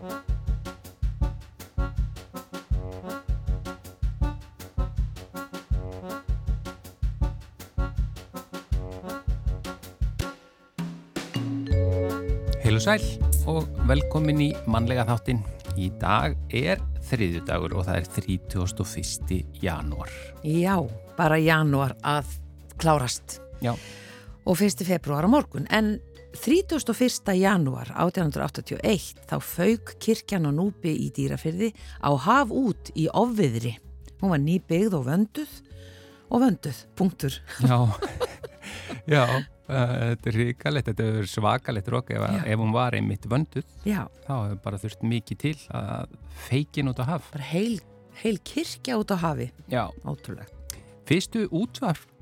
[0.00, 0.08] Heil
[12.78, 13.02] og sæl
[13.50, 15.42] og velkomin í mannlega þáttinn.
[15.76, 16.80] Í dag er
[17.10, 19.40] þriðjudagur og það er 31.
[19.60, 20.08] janúar.
[20.40, 20.80] Já,
[21.18, 22.38] bara janúar að
[22.80, 23.74] klárast Já,
[24.48, 24.80] og 1.
[24.88, 25.68] februar á morgun.
[25.68, 25.98] En
[26.34, 27.34] 31.
[27.40, 33.74] janúar 1881 þá fauk kirkjan á núpi í dýrafyrði á haf út í ofviðri.
[34.20, 35.54] Hún var nýbyggð og vönduð
[36.30, 37.34] og vönduð, punktur.
[37.66, 37.78] já,
[39.16, 43.66] já, uh, þetta er ríkalegt, þetta er svakalegt rók ef, ef hún var einmitt vönduð.
[43.88, 46.14] Já, Þá hefur bara þurft mikið til að
[46.46, 47.32] feikin út á haf.
[47.34, 47.80] bara heil,
[48.22, 49.50] heil kirkja út á hafi.
[49.72, 50.54] Já, Ótrúlegt.
[51.10, 51.48] Fyrstu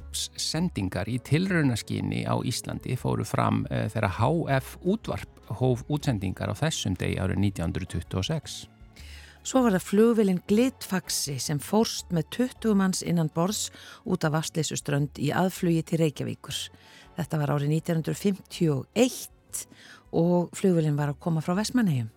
[0.09, 5.29] útvarpssendingar í tilraunaskinni á Íslandi fóru fram uh, þegar HF útvarp
[5.61, 8.69] hóf útsendingar á þessum degi árið 1926.
[9.45, 13.71] Svo var það flugvilin Glitfaxi sem fórst með 20 manns innan borðs
[14.05, 16.59] út af Vastleysuströnd í aðflugi til Reykjavíkur.
[17.17, 19.65] Þetta var árið 1951
[20.13, 22.11] og flugvilin var að koma frá Vestmannegjum.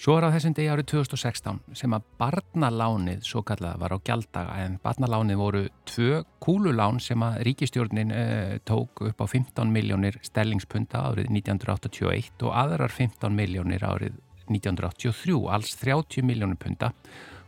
[0.00, 4.54] Svo er á þessum degi árið 2016 sem að barnalánið svo kallað var á gjaldaga
[4.62, 11.02] en barnalánið voru tvö kúlulán sem að ríkistjórnin uh, tók upp á 15 miljónir stellingspunta
[11.10, 14.16] árið 1981 og aðrar 15 miljónir árið
[14.48, 16.94] 1983, alls 30 miljónir punta.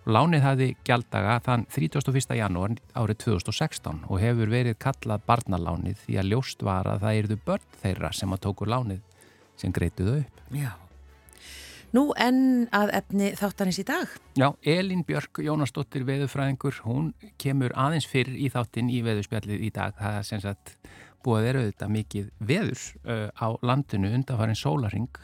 [0.05, 2.37] Lánið hafði gjaldaga þann 31.
[2.37, 7.42] janúar árið 2016 og hefur verið kallað barnalánið því að ljóst var að það eruðu
[7.48, 9.00] börn þeirra sem að tóku lánið
[9.56, 10.48] sem greituðu upp.
[10.53, 10.75] Já.
[11.92, 12.36] Nú en
[12.72, 14.12] að efni þáttanins í dag.
[14.40, 17.10] Já, Elín Björk Jónasdóttir veðurfræðingur, hún
[17.42, 19.98] kemur aðeins fyrr í þáttinn í veðurspjallið í dag.
[19.98, 20.72] Það er sem sagt
[21.22, 25.20] búið að vera auðvitað mikið veður uh, á landinu undanfarin sólaring,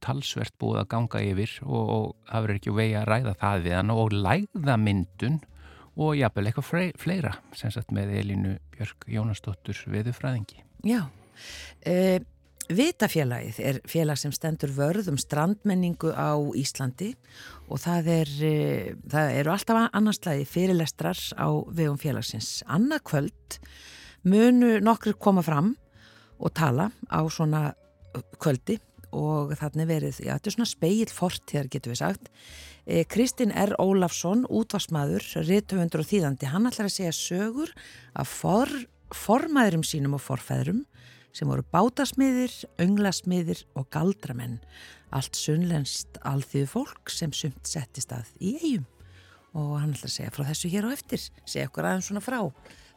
[0.00, 3.76] talsvert búið að ganga yfir og, og það verður ekki vegi að ræða það við
[3.76, 5.38] hann og lægðamyndun
[5.98, 10.64] og jafnvel eitthvað fleira sem sagt með Elínu Björk Jónasdóttur veðurfræðingi.
[10.88, 11.02] Já.
[11.84, 12.16] Uh,
[12.68, 17.14] Vitafélagið er félag sem stendur vörð um strandmenningu á Íslandi
[17.72, 22.58] og það, er, uh, það eru alltaf annarslægi fyrirlestrar á vegum félagsins.
[22.68, 23.56] Annað kvöld
[24.28, 25.72] munu nokkur koma fram
[26.36, 27.72] og tala á svona
[28.36, 28.76] kvöldi
[29.16, 32.28] og þannig verið, já, þetta er svona speil fortíðar getur við sagt.
[32.84, 33.72] Eh, Kristinn R.
[33.80, 37.72] Ólafsson, útvarsmaður, rithöfundur og þýðandi, hann ætlar að segja sögur
[38.12, 38.68] af for,
[39.16, 40.84] formæðurum sínum og forfæðurum
[41.36, 44.58] sem voru bátasmiðir, önglasmiðir og galdramenn.
[45.14, 48.86] Allt sunnlenst alþýðu fólk sem sumt settist að í eigum.
[49.56, 52.40] Og hann ætlar að segja frá þessu hér á eftir, segja okkur aðeins svona frá,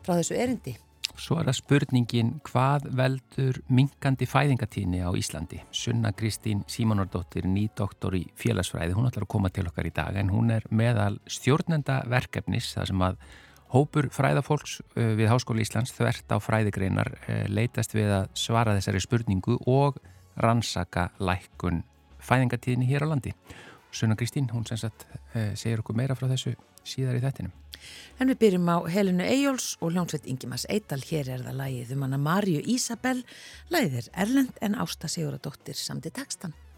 [0.04, 0.76] frá þessu erindi.
[1.20, 5.60] Svo er það spurningin hvað veldur minkandi fæðingatíðni á Íslandi.
[5.76, 10.32] Sunna Kristín Símonardóttir, nýdoktor í félagsfræði, hún ætlar að koma til okkar í dag en
[10.32, 13.20] hún er meðal stjórnenda verkefnis þar sem að
[13.72, 19.04] hópur fræðafólks uh, við Háskóli Íslands þvert á fræðigreinar uh, leitast við að svara þessari
[19.04, 20.00] spurningu og
[20.42, 21.84] rannsaka lækkun
[22.22, 23.34] fæðingatíðni hér á landi.
[23.92, 26.56] Sunna Kristín, hún sem sagt uh, segir okkur meira frá þessu
[26.88, 27.56] síðar í þettinum.
[28.22, 31.02] En við byrjum á Helinu Eyjóls og hljónsveit Ingimas Eital.
[31.02, 33.24] Hér er það lagið um hana Marju Ísabel.
[33.74, 36.54] Er Erlend en Ásta Siguradóttir samti tekstan.
[36.54, 36.71] Að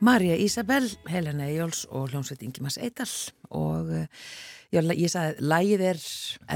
[0.00, 3.10] Marja Ísabel, Helena Jóls og hljómsveit Ingimas Eidal
[3.50, 4.04] og uh,
[4.72, 6.00] já, ég sagði lægið er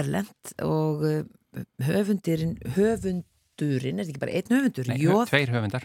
[0.00, 4.88] erlend og uh, höfundurinn, höfundurinn, er þetta ekki bara einn höfundur?
[4.90, 5.84] Nei, Jóð, tveir höfundar,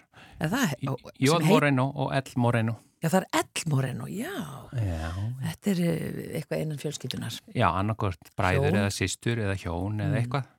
[0.55, 0.75] það?
[0.77, 2.77] sem Jóð Moreno og Ell Moreno.
[2.99, 4.31] Já, það er Ell Moreno, já.
[4.75, 5.11] Já,
[5.49, 7.37] Þetta er uh, eitthvað innan fjölskyldunar.
[7.55, 8.79] já annarkort bræður Hjón.
[8.81, 10.17] eða systur eða hjón eða Mm.
[10.23, 10.49] eitthvað.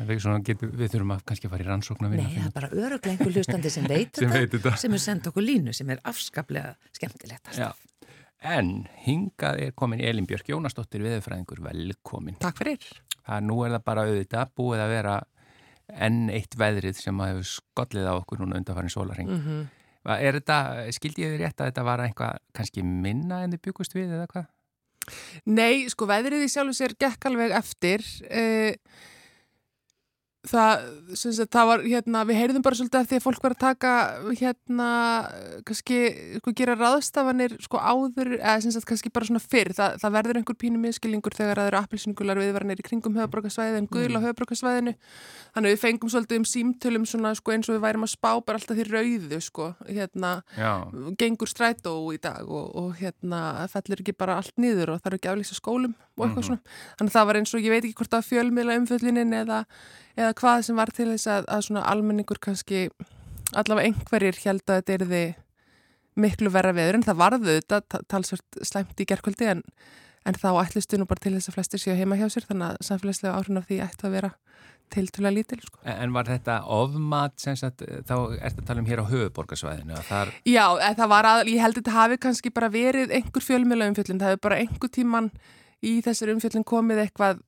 [0.00, 2.68] Svona, getum, við þurfum að kannski fara í rannsókn að Nei, vinna það er bara
[2.72, 6.72] öruglega einhver hlustandi sem veit sem þetta, sem er sendt okkur línu, sem er afskaplega
[6.96, 7.50] skemmtilegt.
[7.58, 7.68] Já.
[8.40, 8.70] En
[9.04, 12.38] hingað er komin Elin Björk Jónasdóttir viðfræðingur, velkomin.
[12.40, 12.86] Takk fyrir.
[13.26, 15.18] Það nú er það bara auðvitað búið að vera
[16.06, 19.28] enn eitt veðrið sem að hefur skollið á okkur núna undanfarin sólarheng.
[19.28, 19.68] Mm -hmm.
[20.16, 20.56] Er þetta,
[20.96, 24.26] skildi ég þið rétt að þetta var eitthvað kannski minna en þið byggust við eða
[24.32, 24.46] hvað?
[25.44, 28.04] Nei, sko, veðrið í sjálfu sér gekk alveg eftir.
[28.30, 28.76] Eh,
[30.48, 30.84] það,
[31.20, 33.60] sem sagt, það var, hérna, við heyrðum bara svolítið af því að fólk var að
[33.60, 33.90] taka,
[34.38, 34.86] hérna,
[35.68, 35.98] kannski,
[36.40, 39.72] sko, gera ráðstafanir, sko, áður, eða sem sagt, kannski bara svona fyrr.
[39.76, 43.88] Það, það verður einhver pínu miskilningur þegar það eru appelsingular viðvaranir í kringum höfabrókasvæði en
[43.92, 44.94] gul á höfabrókasvæðinu.
[45.54, 48.30] Þannig að við fengum svolítið um símtölum svona, sko, eins og við værum að spá
[48.40, 50.72] bara alltaf því rauðu, sko, hérna, Já,
[51.20, 55.20] gengur strætó í dag og, og hérna fellir ekki bara allt niður og það eru
[55.20, 56.46] ekki aflýsa skólum og eitthvað Mhm.
[56.48, 56.60] svona.
[56.98, 59.58] Þannig að það var eins og ég veit ekki hvort var fjölmiðla umföllinin eða,
[60.20, 62.84] eða hvað sem var til þess að, að svona almenningur kannski
[63.56, 65.22] allavega einhverjir held að þetta erði
[66.20, 69.62] miklu verra veður en það varðu þetta ta- talsvert slæmt í gerkvöldi en,
[70.28, 72.86] en þá ætlistu nú bara til þess að flestir séu heima hjá sér þannig að
[72.90, 74.32] samfélagslega áhrifin af því ætti að vera
[74.90, 75.78] tiltölulega lítil sko.
[75.86, 80.32] en var þetta ofmat sem sagt, þá ertu að tala um hér á höfuborgarsvæðinu þar,
[80.50, 80.64] Já,
[80.98, 84.34] það var að, ég held að þetta hafi kannski bara verið einhver fjölmjöla umfjöllin, það
[84.34, 85.30] hefur bara einhver tíman
[85.86, 87.38] í þessari umfjöllin komið eitthvað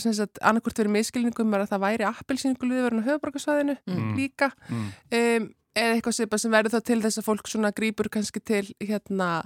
[0.00, 4.14] sem sagt, annarkvort verið miskilningum er að það væri appelsinguluðurinn á höfuborgarsvæðinu Mm.
[4.16, 4.50] líka.
[4.68, 8.40] Mm, um, eða eitthvað sem, sem verður þá til þess að fólk svona grýpur kannski
[8.44, 9.42] til hérna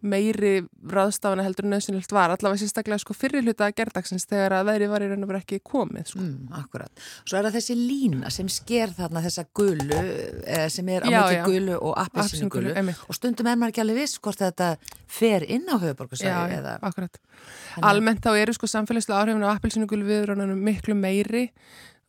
[0.00, 0.52] meiri
[0.86, 5.08] ráðstafana heldur nöðsynlegt var allavega sérstaklega sko fyrir hluta gerðdagsins þegar að veðri var í
[5.10, 6.22] raun og verið ekki komið sko.
[6.22, 7.02] Mm, akkurat.
[7.24, 11.42] Svo er það þessi lína sem sker þarna þessa gulu eh, sem er á já.
[11.46, 13.02] gulu og appelsinu einmitt.
[13.08, 14.70] og stundum er maður ekki alveg viss hvort þetta
[15.18, 19.50] fer inn á höfuborgarsæði já, eða akkurat Þannig- Almennt þá eru sko samfélagslega áhrifin á
[19.56, 21.48] appelsínugulu viðrönunum miklu meiri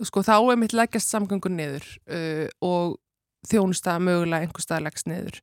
[0.06, 3.00] sko þá er mitt leggjast samgöngur niður uh, og
[3.50, 5.42] þjónusta mögulega einhver stað leggst niður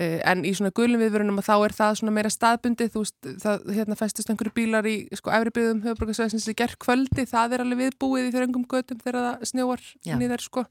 [0.00, 3.66] en í svona gulum viðvörunum að þá er það svona meira staðbundið þú veist, það
[3.76, 7.82] hérna festist einhverju bílar í sko efri byggðum höfuborgarsvæðisins í gerð kvöldi, það er alveg
[7.86, 10.16] viðbúið í þröngum götum þegar það snjóar Já.
[10.16, 10.64] nýðar sko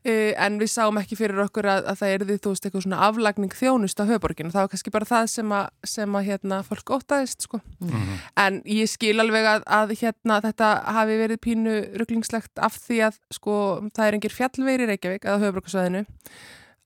[0.00, 3.00] Uh, en við sáum ekki fyrir okkur að, að það erði þú veist eitthvað svona
[3.04, 6.92] aflagning þjónust á höfuborginu, það var kannski bara það sem að, sem að hérna fólk
[6.96, 7.60] ótaðist sko.
[7.84, 13.02] mm, en ég skil alveg að, að hérna þetta hafi verið pínu rugglingslegt af því
[13.10, 13.58] að sko
[13.90, 16.02] það er engir fjallveiri Reykjavík eða höfuborgarsvæðinu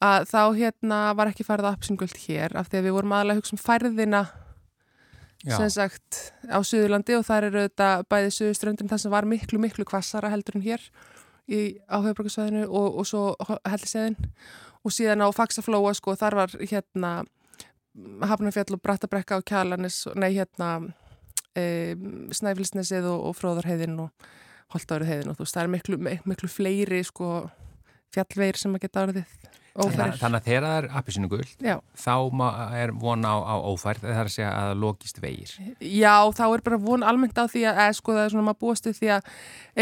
[0.04, 3.36] að þá hérna var ekki farið að appsingöld hér af því að við vorum aðalega
[3.36, 4.22] að hugsa um færðina
[5.44, 9.60] já, sem sagt á Suðurlandi og þar eru þetta bæði Suðurströndin það sem var miklu
[9.62, 10.84] miklu kvassara heldur en hér
[11.46, 13.24] í, á höfuborgarsvæðinu og, og svo
[13.68, 14.18] helliseðin
[14.84, 17.16] og síðan á Faxaflóa sko þar var hérna
[17.94, 20.70] Hafnarfjall og Brattabrekka og Kjalanis nei hérna
[21.54, 21.94] e,
[22.34, 24.32] Snæfilsnesið og, og Fróðarheiðin og
[24.74, 27.28] Holtáriheiðin og þú veist það er miklu, miklu fleiri sko
[28.14, 29.36] fjallveir sem að geta orðið
[29.74, 30.18] Þa, ófærir.
[30.20, 31.76] þannig að þegar það er appisinu guld Já.
[31.98, 32.44] þá má,
[32.78, 35.50] er von á, á ófærð það er að segja að logist vegir
[35.82, 38.60] Já, þá er bara von almennt á því að, eða sko það er svona maður
[38.62, 39.30] búast við því að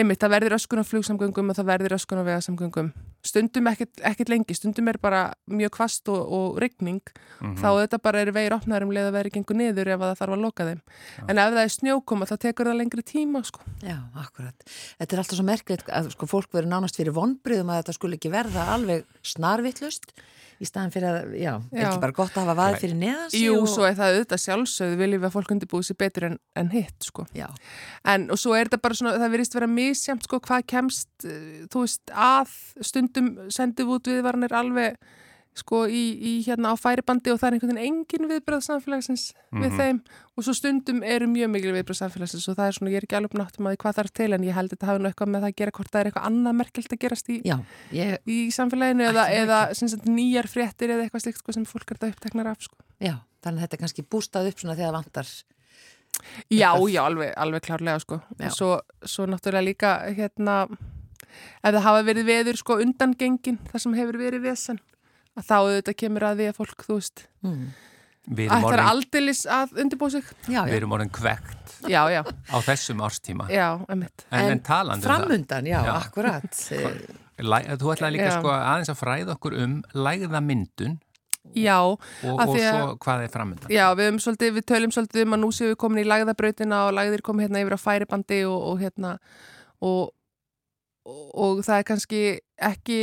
[0.00, 2.92] einmitt það verður öskun á flugsamgöngum og það verður öskun á vegasamgöngum.
[3.22, 6.98] Stundum ekkit, ekkit lengi, stundum er bara mjög kvast og, og rigning,
[7.42, 7.54] Mhm.
[7.60, 10.18] þá þetta bara er vegir opnaður um leið að veri gengur niður ef að það
[10.22, 10.80] þarf að loka þeim.
[11.28, 13.60] En ef það er snjókoma þá tekur það lengri tíma sko.
[13.82, 14.54] Já, akkurat.
[14.98, 17.70] Þetta er alltaf svo merkilegt að sko, fólk verður nánast fyrir vonbriðum
[19.82, 20.12] snarvittlust
[20.62, 21.86] í staðan fyrir að, já, Já.
[21.88, 23.70] ekki bara gott að hafa vaðið fyrir neðan sig Jú, og...
[23.72, 27.08] svo er það auðvitað sjálfsögðu viljum við að fólk undirbúið sér betur en, en hitt
[27.08, 27.24] sko.
[27.34, 27.48] Já,
[28.12, 31.64] En og svo er þetta bara svona, það verðist vera misjæmt sko hvað kemst, eh,
[31.72, 32.54] þú veist, að
[32.90, 35.00] stundum sendum út viðvarnir alveg
[35.54, 39.68] sko í, í hérna á færibandi og það er einhvern veginn engin viðbröð samfélagsins við
[39.68, 39.76] Mhm.
[39.78, 39.98] þeim
[40.36, 43.18] og svo stundum eru mjög mikil viðbröð samfélagsins og það er svona, ég er ekki
[43.20, 45.28] alveg náttum að hvað það er til en ég held að þetta hafi nú eitthvað
[45.34, 47.56] með það að gera hvort það er eitthvað annað merkelt að gerast í, já,
[47.92, 51.96] ég, í samfélaginu eða, eða sagt, nýjar fréttir eða eitthvað slikt sko, sem fólk er
[52.00, 52.76] þetta uppteknar af sko.
[53.00, 55.26] já, þannig að þetta er kannski bústað upp svona þegar vantar.
[56.52, 56.92] Já, Eitthvað.
[56.92, 58.20] já, alveg, alveg klárlega sko.
[58.38, 58.46] Já.
[58.46, 60.56] Og svo, svo náttúrulega líka hérna,
[61.64, 64.78] ef það hafa verið veður sko undangengin, það sem hefur verið vesen,
[65.38, 67.66] að þá auðvitað kemur að því að fólk, þú veist, Mm.
[68.28, 70.24] við erum ætlar orðin, aldeilis að undirbúa sig.
[70.46, 74.24] Já, við já, erum orðin kvekt Já, já, á þessum árstíma já, emitt.
[74.30, 75.94] en, En en talandi um það framundan, já, Já.
[75.98, 76.60] akkurat.
[77.42, 81.00] Læ, þú ætlaði líka sko aðeins að fræða okkur um lægða myndun
[81.58, 81.98] Já, og,
[82.38, 83.68] Af og því að- svo hvað er framöndan?
[83.74, 86.86] Já, við, um svolítið, við tölum svolítið um að nú séum við komin í lagðabrautina
[86.86, 89.18] og lagðir komið hérna yfir á færibandi og, og hérna
[89.82, 90.12] og,
[91.04, 92.20] og, og það er kannski
[92.62, 93.00] ekki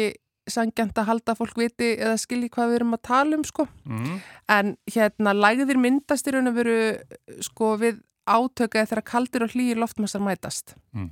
[0.54, 3.66] sangjant að halda að fólk viti eða skilji hvað við erum að tala um sko.
[3.86, 4.20] Mm.
[4.56, 6.80] En hérna lagðir myndast í raun og veru
[7.46, 10.76] sko við átöka þegar kaldir og hlýir loftmassar mætast.
[10.94, 11.12] Mm.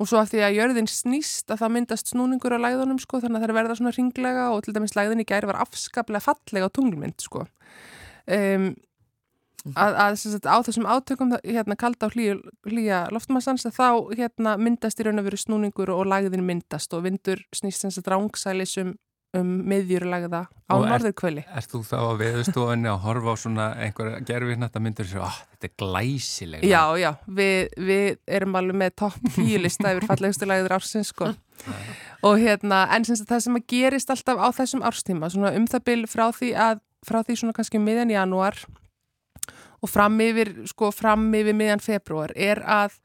[0.00, 3.38] Og svo af því að jörðin snýst að það myndast snúningur á læðunum sko þannig
[3.38, 6.68] að það er verða svona ringlega og til dæmis læðin í gæri var afskaplega fallega
[6.68, 7.44] á tunglmynd sko.
[8.26, 8.72] Um,
[9.70, 13.88] að, að sagt, á þessum átökum hérna kalda og hlýja, hlýja loftmassans að þá
[14.18, 18.10] hérna myndast í raun og veru snúningur og læðin myndast og vindur snýst sem sagt
[18.10, 18.96] rángsælis um,
[19.38, 21.46] um miðjurlægða á norðurkvöli.
[21.46, 25.40] Er þú þá á veðustofunni að horfa á svona einhver gerfiðnætta myndir og sér, oh,
[25.54, 30.78] þetta er glæsileg Já, já, við, við erum alveg með topp tíulista yfir fallegustu lægður
[30.80, 31.30] ársins sko.
[32.26, 35.88] og hérna, en sem það sem að gerist alltaf á þessum árstíma, svona um það
[35.92, 38.58] bil frá því að, frá því svona kannski miðjan janúar
[39.82, 42.98] og fram yfir, sko, fram yfir miðjan februar er að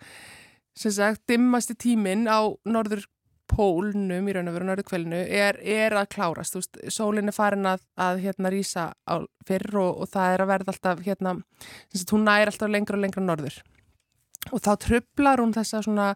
[0.77, 3.07] sem sagt, dimmasti tíminn á norður
[3.47, 7.69] pólnum í raun og veru norðurkvelinu er, er að klárast, þú veist, sólinn er farin
[7.69, 8.89] að, að hérna rýsa
[9.47, 12.99] fyrr og, og það er að verða alltaf hérna, sem sagt, hún nær alltaf lengra
[12.99, 13.57] og lengra norður.
[14.53, 16.11] Og þá trublar hún þessa svona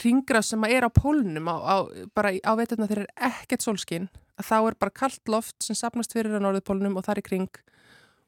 [0.00, 1.76] ringra sem að er á pólnum á, á,
[2.16, 6.14] bara á veturna þegar er ekkert sólskinn að þá er bara kallt loft sem sapnast
[6.16, 7.60] fyrir á norðurpólnum og þar í kring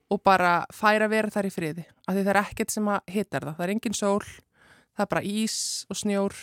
[0.08, 3.46] og bara færa vera þar í friði af því það er ekkert sem að hitar
[3.48, 4.24] það það er engin sól,
[4.96, 6.38] það er bara ís og snjór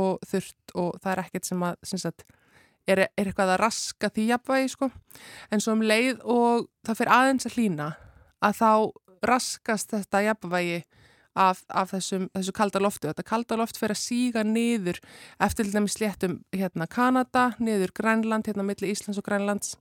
[0.00, 2.24] og þurft og það er ekkert sem að sagt,
[2.86, 4.90] er, er eitthvað að raska því jafnvægi sko.
[5.50, 7.90] en svo um leið og það fyrir aðeins að hlýna
[8.40, 8.72] að þá
[9.30, 10.80] raskast þetta jafnvægi
[11.38, 13.10] af, af þessum, þessu kalda loftu.
[13.10, 15.00] Þetta kalda loft fyrir að síga niður
[15.42, 19.76] eftir til dæmis sléttum hérna Kanada, niður Grænland, hérna milli Íslands og Grænlands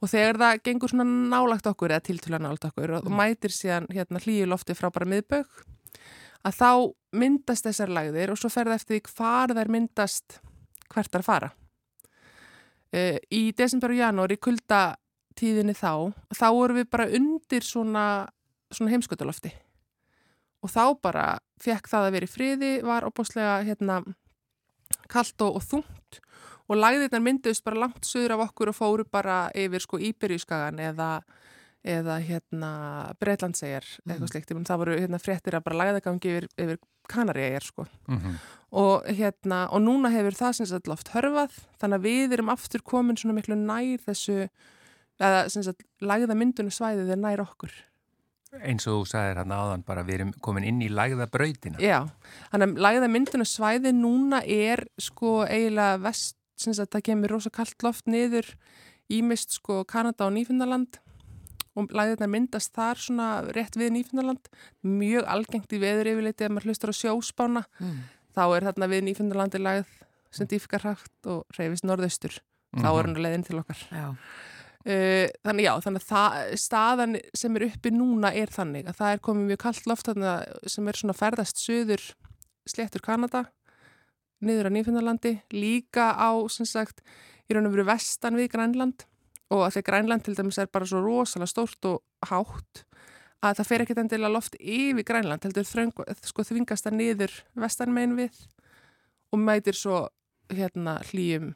[0.00, 4.22] og þegar það gengur svona nálagt okkur eða tiltöla nálagt okkur og mætir síðan hérna
[4.22, 5.64] hlýju lofti frá bara miðbögg
[6.46, 6.70] að þá
[7.20, 10.38] myndast þessar lagðir og svo fer það eftir því hvar þær myndast
[10.90, 11.50] hvert þær fara.
[12.90, 18.04] Uh, í desember og janúar í kuldatíðinni þá, þá vorum við bara undir svona,
[18.72, 19.52] svona heimskutalofti
[20.60, 21.26] og þá bara
[21.62, 24.00] fekk það að vera í friði, var opáslega hérna
[25.10, 26.20] kallt og, og þungt
[26.70, 31.10] og lagðirnar mynduðist bara langt söður af okkur og fóru bara yfir sko Íberíuskagan eða,
[31.82, 32.70] eða hérna
[33.20, 37.66] Breitlandsegjar eitthvað slikt, Ég meina, það voru hérna fréttir að bara lagðagangi yfir, yfir Kanaríegjar
[37.66, 37.86] sko.
[38.06, 38.40] Mhm.
[38.70, 42.84] og hérna og núna hefur það sem sagt loft hörfað þannig að við erum aftur
[42.86, 44.48] komin svona miklu nær þessu
[45.18, 47.72] eða sem sagt lagða myndunum svæðið er nær okkur.
[48.66, 51.78] Eins og þú sagðir hann áðan bara við erum komin inn í lægða brautina.
[51.78, 52.08] Já,
[52.54, 58.08] lagða myndunum svæðið núna er sko eiginlega vest, sem sagt það kemur rosa kallt loft
[58.10, 58.48] niður
[59.10, 61.00] ímist sko Kanada og Nýfundaland
[61.78, 64.50] og lagðirnar myndast þar svona rétt við Nýfundaland
[64.86, 67.64] mjög algengt í veður yfirleiti ef maður hlustar á sjóspána.
[67.80, 68.00] Mm.
[68.34, 69.90] þá er þarna við Nýfundalandi lagð
[70.34, 72.38] sem dýfikar hægt og reyfist norðaustur.
[72.78, 73.80] Þá er hann á leiðin til okkar.
[73.90, 74.08] Já.
[74.14, 79.14] uh, þannig já, þannig að það, staðan sem er uppi núna er þannig að það
[79.14, 80.34] er komið mjög kallt loft þarna
[80.70, 82.06] sem er svona ferðast söður
[82.70, 83.48] sléttur Kanada
[84.44, 87.02] niður á Nýfundalandi líka á sem sagt
[87.48, 89.06] í raun og veru vestan við Grænland.
[89.50, 92.84] Og að því Grænland til dæmis er bara svo rosalega stórt og hátt
[93.40, 95.92] að það fer ekkert endilega loft yfir Grænland heldur þröng,
[96.28, 98.36] sko þvingast það niður vestanmein við
[99.32, 100.04] og mætir svo
[100.52, 101.54] hérna hlýjum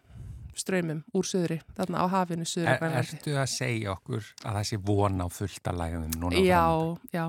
[0.61, 4.79] ströymum úr söðri, þarna á hafinu söðri Er, ertu að segja okkur að það sé
[4.89, 6.43] von á fullta lægðum núna?
[6.45, 6.65] Já,
[7.15, 7.25] já.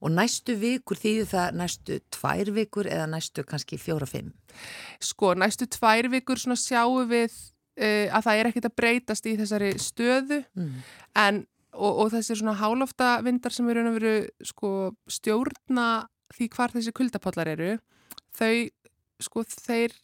[0.00, 4.32] Og næstu vikur þýðir það næstu tvær vikur eða næstu kannski fjóra-fimm?
[5.02, 9.36] Sko, næstu tvær vikur svona sjáum við uh, að það er ekkert að breytast í
[9.40, 10.74] þessari stöðu Mm.
[11.16, 11.42] en,
[11.72, 14.14] og, og þessi svona hálofta vindar sem eru að veru
[14.44, 14.72] sko
[15.08, 17.74] stjórna því hvar þessi kuldapollar eru,
[18.36, 18.68] þau
[19.22, 19.94] sko þeir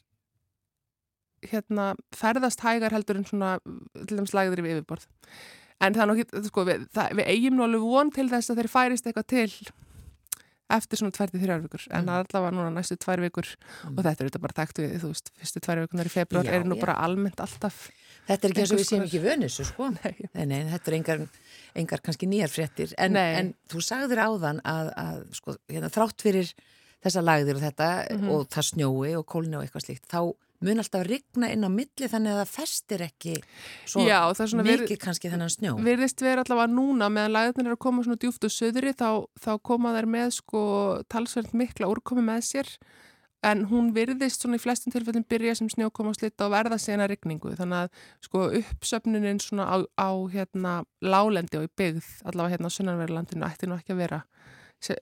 [1.53, 3.59] hérna ferðast hægar heldur en svona
[4.07, 5.07] til dæmis lægður yfir yfirborð.
[5.81, 8.57] En það er nokkið, sko, við, það, við eigum nú alveg von til þess að
[8.63, 9.53] þeir færist eitthvað til
[10.69, 12.11] eftir svona tværti þrjár vikur, en Mm.
[12.13, 13.47] allavega núna næstu tvær vikur
[13.89, 16.53] og þetta er auðvitað bara takt við, þú veist, fyrstu tvær vikunar í februar Já,
[16.59, 16.81] er nú já.
[16.83, 17.89] bara almennt alltaf.
[18.29, 19.89] Þetta er ekki eins og við séum ekki vönissu, sko.
[20.05, 20.13] Nei.
[20.35, 21.23] Nei, nei, þetta er engar,
[21.75, 22.93] engar kannski nýjar fréttir.
[22.99, 26.53] En, en þú sagðir áðan að, að sko, hérna, þrátt fyrir
[27.01, 28.29] þessa lagðir og þetta Mhm.
[28.35, 30.35] og það snjói og kólni og eitthvað slíkt, þá
[30.65, 33.35] mun alltaf rigna inn á milli þannig að það festir ekki
[33.87, 35.75] svo Já, mikið verið- kannski þennan snjó.
[35.87, 39.53] Virðist vera allavega núna meðan læðurnir eru að koma svona djúft og söðri þá, þá
[39.63, 40.63] koma þær með sko
[41.09, 42.73] talsverð mikla úrkomi með sér.
[43.47, 47.07] En hún virðist svona í flestum tilfellin byrja sem snjókoma og slitta og verða sena
[47.07, 47.53] rigningu.
[47.55, 47.91] Þannig að
[48.27, 53.69] sko uppsöfnunin svona á, á hérna lálendi og í byggð allavega hérna á sunnanverðlandinu ætti
[53.71, 54.25] nú ekki að vera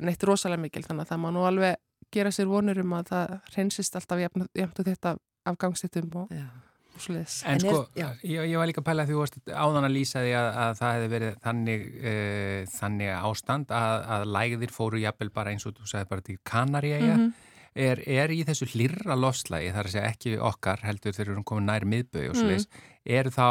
[0.05, 0.85] neitt rosalega mikil.
[0.85, 1.77] Þannig að það má nú alveg
[2.13, 7.01] gera sér vonur um að það reynsist alltaf jafn og þetta af gangstittum og, og
[7.05, 7.39] svo leiðis.
[7.47, 8.09] En En er- sko, já.
[8.25, 10.49] ég, ég var líka að pæla að því þú varst áðan að lýsa því að,
[10.67, 15.67] að það hefði verið þannig, uh, þannig ástand að, að lægðir fóru jafnvel bara eins
[15.69, 17.17] og þú sagði bara til Kanaríæja.
[17.17, 17.35] Mhm.
[17.77, 21.45] Er, er í þessu hlirra lofslægi, þar að segja ekki okkar heldur þegar við erum
[21.45, 22.53] komin nær miðbögi og svo Mm.
[22.55, 22.69] leiðis,
[23.05, 23.49] eru þá,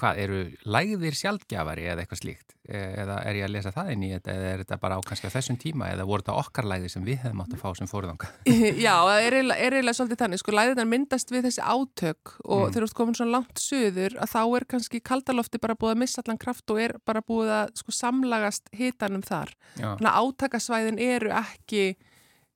[0.00, 0.38] hvað, eru
[0.74, 2.54] lægðir sjaldgjafari eða eitthvað slíkt?
[2.70, 5.00] Eh, Eða er ég að lesa það inn í þetta eða er þetta bara á
[5.06, 7.70] kannski á þessum tíma eða voru þetta okkar lægðir sem við hefum átt að fá
[7.78, 8.28] sem fóruðanga?
[8.84, 12.72] Já, það er eiginlega, er svolítið þannig, sko, læðirnar myndast við þessi átök og Mm.
[12.74, 16.00] þegar þú ert komin svona langt söður að þá er kannski kaldalofti bara búið að
[16.04, 19.50] missa allan kraft og er bara búið að sko samlagast hitanum þar.
[19.80, 21.84] Já, Þannig að átakasvæðin eru ekki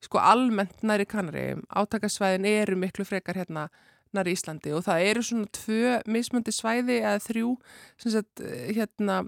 [0.04, 3.68] sko almennt næri Kanaríum, átakasvæðin eru miklu frekar hérna
[4.16, 7.54] næri Íslandi og það eru svona tvö mismöndi svæði eða þrjú
[8.02, 9.22] sem sagt hérna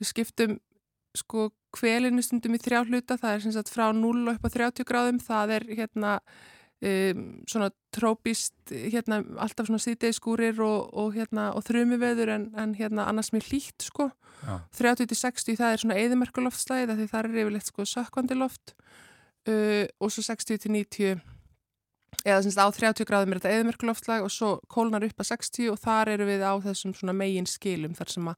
[0.00, 0.58] við skiptum
[1.16, 4.50] sko kvelinu stundum í þrjá hluta, það er sem sagt frá 0 og upp á
[4.56, 6.14] 30 gráðum, það er hérna
[6.80, 13.06] um, svona trópist hérna alltaf svona síðdegiskúrir og, og hérna og þrjumiveður en, en hérna
[13.10, 14.10] annars mér hlýtt sko.
[14.40, 18.74] Já, 30-60 það er svona eðimerkuloftstæði það er yfirleitt sko sökkvandi loft
[19.50, 21.20] uh, og svo 60-90
[22.24, 25.78] eða semst á 30 gráðum er þetta eðimerkuloftslag og svo kólnar upp að 60 og
[25.80, 28.36] þar eru við á þessum svona megin skilum þar sem að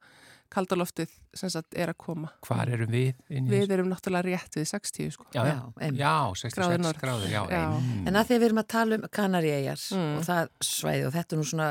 [0.52, 2.28] kaldaloftið sem sagt er að koma.
[2.44, 5.24] hvar erum við inn í Við erum náttúrulega rétt við 60 sko.
[5.32, 6.02] Já, já, Já, einmitt.
[6.02, 7.62] já, 66 Gráður já, Já.
[8.06, 10.12] En að því að við erum að tala um Kanaríæjar Mm.
[10.18, 11.70] og það svæði og þetta er nú svona,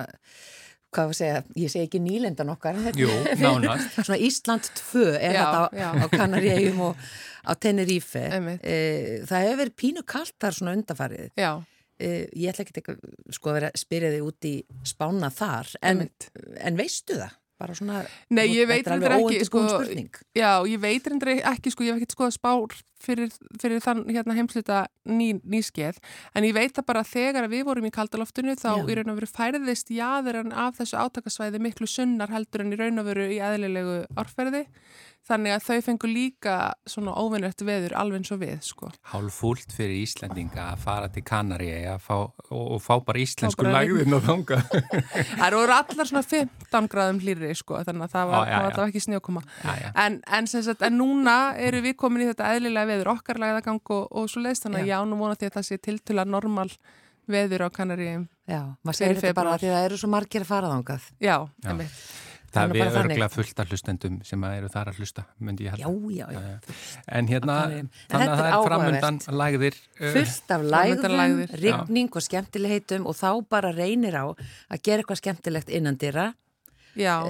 [0.91, 3.93] hvað var að segja, ég segi ekki nýlendan okkar, Jú, nánast.
[4.07, 6.97] svona Ísland 2 er Já, þetta á, á Kanaríæjum og
[7.45, 8.25] á Tenerife.
[8.33, 8.65] Einmitt.
[8.65, 11.29] E, það hefur verið pínu kalt þar svona undarfarið.
[11.37, 11.53] Já,
[12.01, 12.97] E, ég ætla ekki
[13.35, 14.55] sko að vera að spyrja þig út í
[14.89, 16.07] spána þar, en,
[16.57, 17.37] en veistu það?
[17.61, 17.99] Bara svona,
[18.33, 19.61] Nei, ég veit alveg ekki, sko.
[20.33, 23.29] Já, ég veit reyndar ekki, sko, ég hef ekkert skoða spár fyrir,
[23.61, 25.99] fyrir þann hérna heimsluta ný, nýskeið,
[26.37, 28.81] en ég veit það bara þegar við vorum í kaldaloftinu þá Já.
[28.81, 32.81] í raun og veru færðist jaður en af þessu átakasvæði miklu sunnar heldur en í
[32.81, 34.65] raun og veru í eðlilegu árferði,
[35.27, 36.55] þannig að þau fengu líka
[36.89, 38.89] svona óvinnrætt veður alveg eins og við, sko.
[39.11, 44.59] Hálfúlt fyrir Íslendinga að fara til Kanari og, og, fá bara íslensku lægðin og þanga.
[45.41, 48.65] Það voru allar svona 15 gráðum hlýri, sko, þannig að það var, Ó, já, það
[48.81, 48.87] var já.
[48.89, 49.43] ekki snjókoma.
[49.61, 49.91] já, já.
[50.05, 50.49] En, en,
[50.89, 51.37] en núna
[51.69, 54.89] eru við komin í þetta eðlilega veður okkar lagðagang og, og svo leiðist þannig að
[54.91, 54.95] Já.
[54.97, 56.67] já, nú vona því að það sé tiltula normal
[57.31, 58.25] veður á Kanaríum.
[58.49, 61.07] Já, maður segir þetta bara því að það eru svo margir að fara þangað.
[61.21, 61.75] Já, Já.
[62.51, 63.15] Það er þannig.
[63.15, 65.91] örglega fullt af hlustendum sem að eru þar að hlusta, myndi ég halda.
[66.11, 66.41] já, já.
[66.41, 66.75] Já.
[67.07, 67.55] En hérna,
[68.11, 69.39] þannig að það er framundan áhugavert.
[69.41, 69.79] lægðir.
[70.01, 71.63] uh, fullt af Framöndan lægðum, lægðir, já.
[71.63, 76.33] rigning og skemmtilegheitum og þá bara reynir á að gera eitthvað skemmtilegt innan dýra
[76.91, 77.23] Já,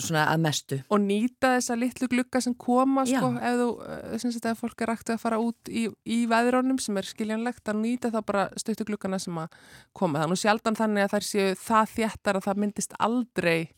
[0.00, 0.78] svona að mestu.
[0.88, 3.18] og nýta þessa litlu glugga sem koma, Já.
[3.20, 6.26] sko, ef þú, eh, sem sagt, ef fólk er rægt að fara út í, í
[6.26, 9.48] veðrónum sem er skiljanlegt, að nýta þá bara stöttu gluggana sem að
[9.92, 10.18] koma.
[10.18, 13.68] Það er nú sjaldan þannig að þær séu það þjættar að það myndist aldrei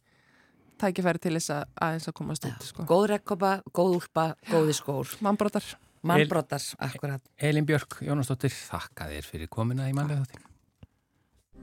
[0.85, 2.87] tækifæri til þess að aðeins að komast út, sko.
[2.93, 5.67] Góð rekkópa, góð úlpa, góði skór, Mannbrotar.
[6.05, 7.23] mannbrottar, akkurat.
[7.41, 10.51] Elin Björk, Jónasdóttir, þakka þér fyrir komina í mannlega þáttin.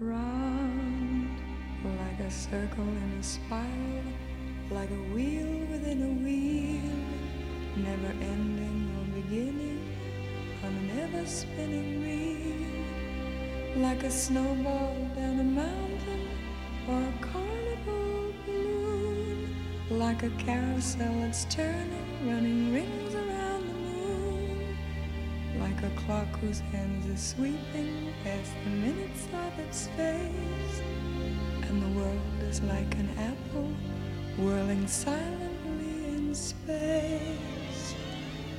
[0.01, 1.29] round
[1.83, 4.07] like a circle in a spiral,
[4.71, 6.95] like a wheel within a wheel,
[7.77, 9.79] never ending or beginning
[10.65, 16.23] on an ever spinning reel, like a snowball down a mountain
[16.89, 18.20] or a carnival
[19.91, 24.77] like a carousel that's turning, running rings around the moon.
[25.59, 30.81] Like a clock whose hands are sweeping past the minutes of its face.
[31.63, 33.73] And the world is like an apple
[34.37, 37.95] whirling silently in space,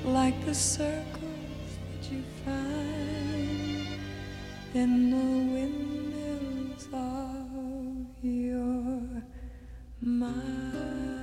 [0.05, 3.87] like the circles that you find
[4.75, 9.23] in the windmills of your
[10.01, 11.22] mind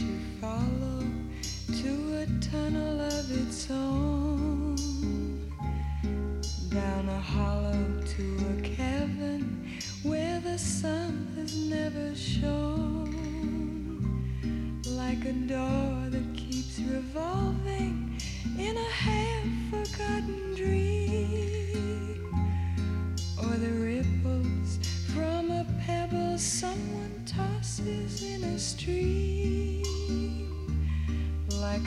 [0.00, 1.04] you follow
[1.82, 4.76] to a tunnel of its own,
[6.70, 9.68] down a hollow to a cavern
[10.02, 13.12] where the sun has never shone,
[14.86, 18.18] like a door that keeps revolving
[18.58, 20.89] in a half-forgotten dream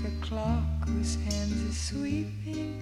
[0.04, 2.73] like a clock whose hands are sweeping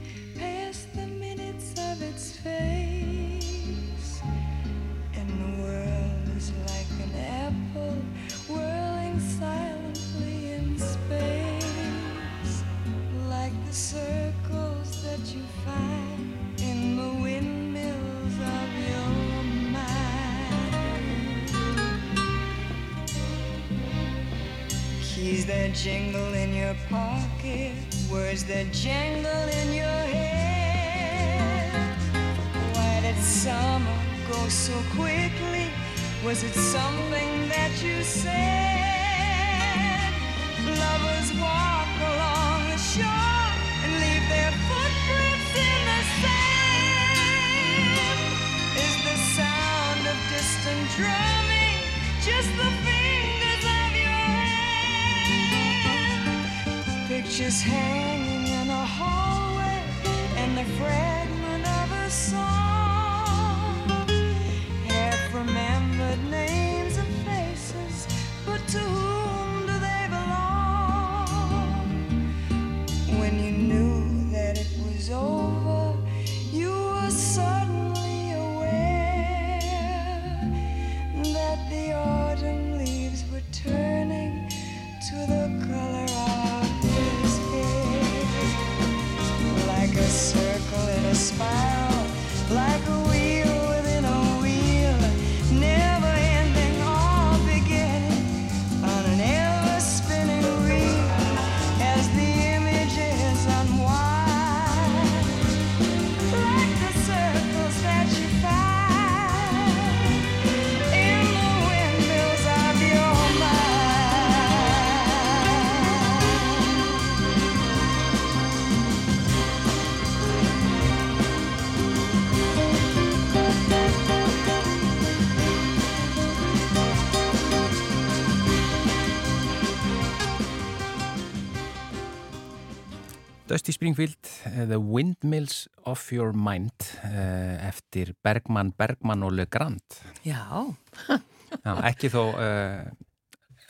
[133.72, 139.96] Dusty Springfield, eh, The Windmills of Your Mind eh, eftir Bergman, Bergman og Le Grand.
[140.26, 140.76] Já,
[141.64, 142.90] Já, ekki þó uh,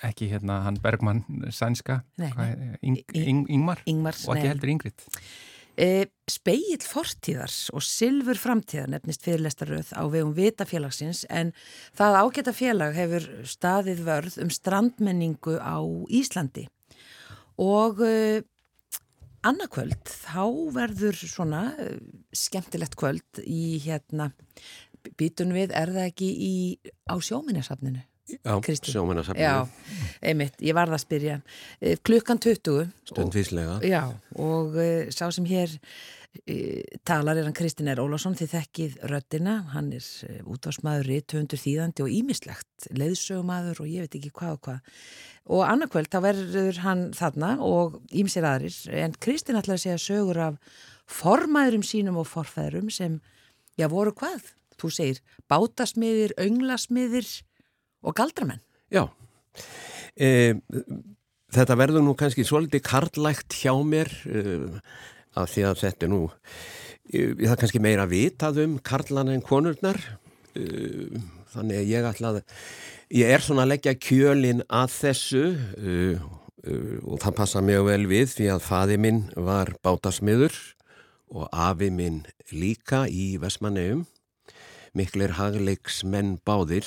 [0.02, 1.22] ekki hérna hann Bergman
[1.54, 2.00] sænska
[2.82, 3.84] Ing, Ing, Ingmar?
[3.86, 5.06] Ingmars, og ekki heldur Ingrid.
[6.30, 11.54] Speill fortíðars og Silfur framtíðar nefnist fyrirlestaröð á vegum vitafélagsins en
[11.94, 15.78] það ágæta félag hefur staðið vörð um strandmenningu á
[16.10, 16.66] Íslandi.
[17.62, 18.02] Og
[19.48, 21.90] annarkvöld þá verður svona e,
[22.36, 24.32] skemmtilegt kvöld í hérna
[25.18, 26.54] býtun við er það ekki í,
[27.10, 28.04] á sjóminnesafninu?
[28.32, 28.54] Já,
[29.42, 29.66] Já,
[30.24, 31.38] einmitt, ég varð að spyrja.
[31.82, 33.80] E, klukkan 20 stundvíslega.
[33.84, 34.06] Já,
[34.40, 35.74] og uh, sá sem hér
[37.04, 38.00] talar er hann Kristinn R.
[38.00, 44.06] Ólásson því þekkið röddina, hann er uh, útvarsmaður, rithöfundur, þýðandi og ímislegt, leiðsögumadur og ég
[44.06, 44.96] veit ekki hvað og hvað.
[45.52, 50.42] Og annarkvöld þá verður hann þarna og ímsir aðrir, en Kristinn ætlar að segja sögur
[50.48, 50.80] af
[51.12, 53.20] formæðurum sínum og forfæðurum sem,
[53.76, 54.54] já voru hvað?
[54.80, 57.28] Þú segir bátasmiðir, önglasmiðir
[58.08, 58.64] og galdramenn.
[58.92, 59.04] Já.
[60.16, 60.56] E,
[61.52, 64.46] þetta verður nú kannski svolítið karlægt hjá mér e,
[65.38, 66.24] af því að þetta er nú
[67.12, 69.98] það er kannski meira vitað um karlan en konurnar.
[71.52, 72.38] Þannig að ég ætla að
[73.12, 75.44] ég er svona að leggja kjölin að þessu
[76.62, 80.56] og það passa mjög vel við því að faði minn var bátasmiður
[81.32, 84.06] og afi minn líka í Vestmanneum
[84.98, 86.86] miklir hagleiksmenn báðir.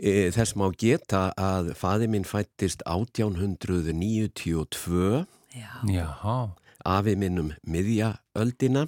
[0.00, 5.70] E, þess má geta að faði minn fættist 1892, Já.
[6.86, 8.86] Afi minn um miðja öldina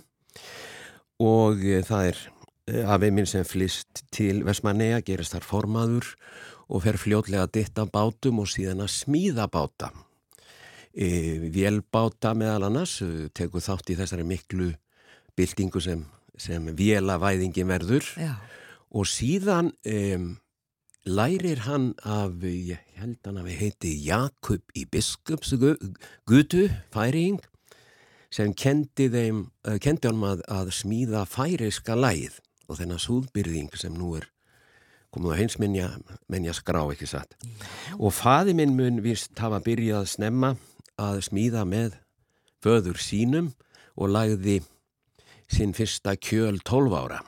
[1.23, 2.23] og e, það er
[2.67, 6.15] e, afi minn sem flist til Vestmanneja, gerist þar formaður
[6.73, 9.93] og fer fljótlega að ditta bátum og síðan að smíða báta.
[10.93, 14.73] E, vélbáta meðal annars, e, tekur þátt í þessari miklu
[15.39, 16.05] byltingu sem,
[16.37, 18.35] sem vélavæðingi verður Já.
[18.93, 20.27] og síðan um,
[21.09, 27.41] lærir hann af, ég held hann að við heiti Jakob í Biskupsgutu, færing,
[28.33, 33.93] sem kendi, þeim, uh, kendi hann að, að smíða færiska lægið og þennan súðbyrðing sem
[33.99, 34.29] nú er
[35.13, 35.89] komið á heimsminja
[36.33, 37.35] menja skrá ekki satt.
[38.01, 40.55] Og faði minn mun vist hafa byrjað að snemma
[40.97, 41.99] að smíða með
[42.65, 43.51] föður sínum
[43.99, 44.63] og lagði
[45.53, 47.21] sinn fyrsta kjöl 12 ára.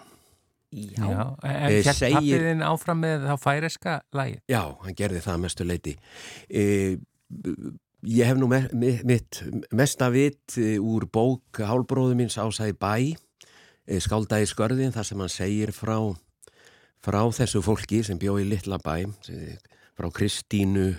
[0.72, 1.36] já.
[1.44, 5.40] En Eh, hér segir- pappiðin áfram með þá færeska lagi Já, hann gerði það að
[5.44, 5.96] mestu leiti.
[6.48, 6.96] E,
[8.04, 12.94] ég hef nú me mi mitt mesta vit eh, úr bók hálbróðu míns ásæði bæ
[13.86, 15.96] eh, skáldaði skörðin þar sem hann segir frá,
[17.04, 19.06] frá þessu fólki sem bjó í litla bæ
[19.94, 20.94] frá Kristínu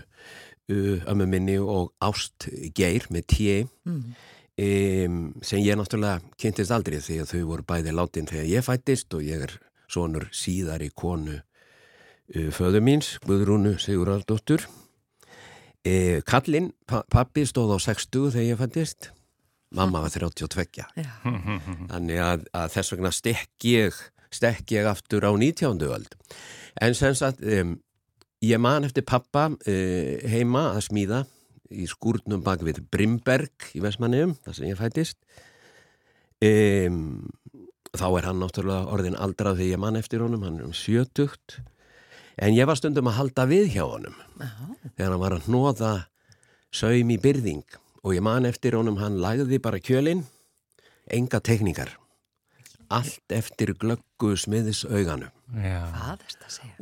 [0.65, 4.15] ömmu minni og Ást Geir með tje Mm.
[4.57, 9.13] um, sem ég náttúrulega kynntist aldrei því að þau voru bæði látin þegar ég fættist
[9.13, 9.51] og ég er
[9.87, 14.65] sonur síðari konu uh, föðu míns, Guðrúnu Sigurðardóttur
[15.85, 19.11] uh, Kallinn, pa pappi stóð á 60 þegar ég fættist
[19.75, 20.87] mamma var 32 Já.
[21.91, 23.97] þannig að, að þess vegna stekk ég
[24.35, 25.81] stekk ég aftur á 19.
[25.87, 26.15] öld
[26.81, 27.75] en sem sagt um,
[28.43, 31.23] ég man eftir pappa uh, heima að smíða
[31.73, 35.17] í skúrnum bak við Brimberg í Vestmanniðum, þar sem ég fættist
[36.45, 37.25] um,
[37.95, 41.59] þá er hann náttúrulega orðin aldrað því ég man eftir honum, hann er um sjötugt
[42.37, 44.15] en ég var stundum að halda við hjá honum.
[44.39, 44.51] Já.
[44.95, 45.91] þegar hann var að hnóða
[46.71, 47.65] saum í byrðing.
[48.05, 50.25] Og ég man eftir honum hann lagði bara kjölinn.
[51.09, 51.95] Enga tekningar
[52.93, 56.21] allt eftir glöggu smiðis auganu er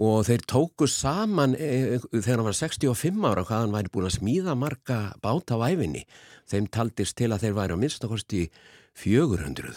[0.02, 4.18] og þeir tóku saman e, þegar hann var 65 ára hvað hann væri búin að
[4.18, 6.06] smíða marga báta á æfinni
[6.50, 8.46] þeim taldist til að þeir væri á minnstakosti
[9.00, 9.76] 400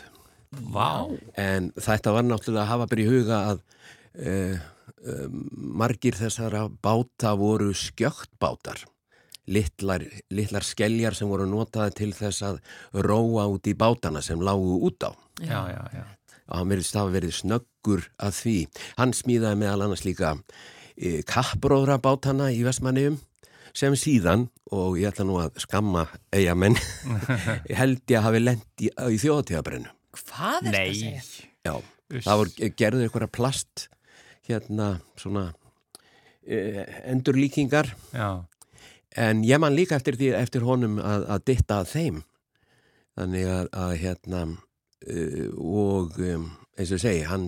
[0.72, 1.06] Vá.
[1.36, 3.62] en þetta var náttúrulega að hafa í huga að
[4.14, 4.32] e,
[5.04, 5.26] e,
[5.76, 8.84] margir þessara báta voru skjöktbátar
[9.46, 10.02] litlar,
[10.34, 12.56] litlar skeljar sem voru notaði til þess að
[13.06, 15.12] róa út í bátana sem lágu út á
[15.44, 16.02] Já, já, já.
[16.48, 18.56] og hann verðist hafa verið snöggur að því.
[18.96, 20.30] Hann smíðaði meðal annars líka
[20.96, 23.18] e, kappróðra bátana í Vestmanniðum
[23.76, 26.78] sem síðan, og ég ætla nú að skamma eigamenn,
[27.80, 29.90] held ég að hafi lent í, í þjóðatíðabrennu.
[30.16, 30.96] Hvað er þetta að Nei.
[30.96, 31.50] segja?
[31.68, 32.24] Já, Uss.
[32.24, 33.84] það voru gerður einhverja plast
[34.46, 35.48] hérna svona
[36.46, 38.46] e, endurlíkingar Já.
[39.16, 42.22] en ég man líka eftir, því, eftir honum að, að ditta að þeim
[43.16, 47.46] þannig að, að hérna uh, og um, eins og ég segi hann,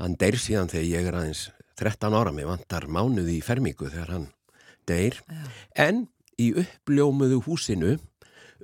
[0.00, 4.12] hann deyr síðan þegar ég er aðeins 13 ára, mér vantar mánuði í fermingu þegar
[4.14, 4.28] hann
[4.88, 5.18] deyr
[5.76, 6.06] en
[6.40, 7.96] í uppljómuðu húsinu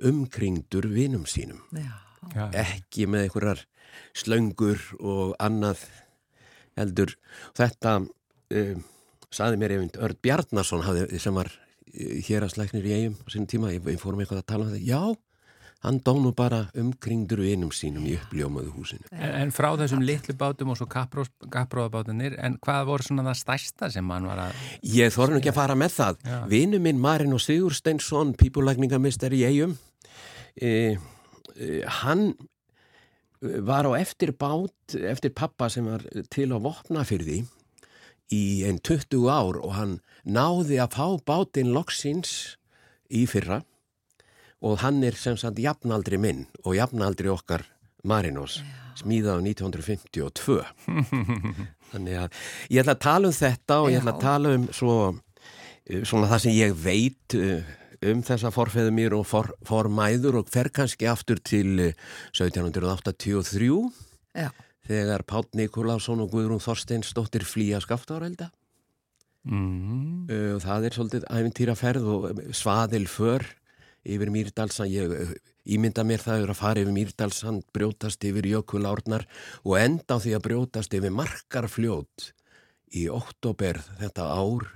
[0.03, 1.91] umkringdur vinum sínum Já.
[2.33, 2.45] Já.
[2.63, 3.65] ekki með einhverjar
[4.17, 5.83] slöngur og annað
[6.79, 7.13] heldur
[7.57, 8.83] þetta um,
[9.33, 11.51] saði mér einmitt Örd Bjarnason hafði, sem var
[11.93, 14.73] hér að slæknir í eigum á sinni tíma, ég, ég fórum eitthvað að tala um
[14.73, 14.85] þetta.
[14.87, 15.13] Já,
[15.83, 19.09] hann dónu bara umkringdur vinum sínum í uppljómaðu húsinu.
[19.11, 23.91] En, en frá þessum litlu bátum og svo kappróðabátunir, en hvað voru svona það stærsta
[23.93, 24.61] sem hann var að...
[24.95, 26.23] Ég þorði nú ekki að fara með það.
[26.53, 29.75] Vinu minn Marin og Sigursteinsson, pípulækningamistari í eigum,
[30.55, 30.73] e,
[31.53, 31.69] e,
[32.01, 32.52] hann e,
[33.43, 37.43] var á eftir bát, eftir pappa sem var til á vopnafyrði
[38.33, 42.55] í einn 20 ár og hann náði að fá bátinn loksins
[43.11, 43.61] í fyrra.
[44.63, 47.65] Og hann er sem sagt jafnaldri minn og jafnaldri okkar
[48.07, 48.61] Marinos,
[48.99, 50.63] smíðað á 1952.
[51.91, 54.95] Þannig að ég ætla að tala um þetta og ég ætla að tala um svo,
[55.87, 57.75] eh, svona það sem ég veit eh,
[58.11, 61.95] um þessa forfeðu mér og for, formæður og fer kannski aftur til eh,
[62.33, 63.69] 1783
[64.35, 64.49] Já.
[64.87, 68.51] þegar Páll Nikolásson og Guðrún Þorsteinsdóttir flýja skaftárelda.
[69.43, 70.29] Mm.
[70.29, 73.47] Uh, það er svolítið æfintýraferð og eh, svaðil för
[74.03, 79.27] yfir Mýrdalsan, ég ímynda mér það er að fara yfir Mýrdalsan, brjótast yfir jökulárnar
[79.63, 82.33] og enda á því að brjótast yfir markarfljót
[82.99, 84.67] í oktober þetta ár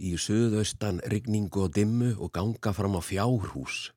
[0.00, 3.90] í suðaustan rigningu og dimmu og ganga fram á fjárhús.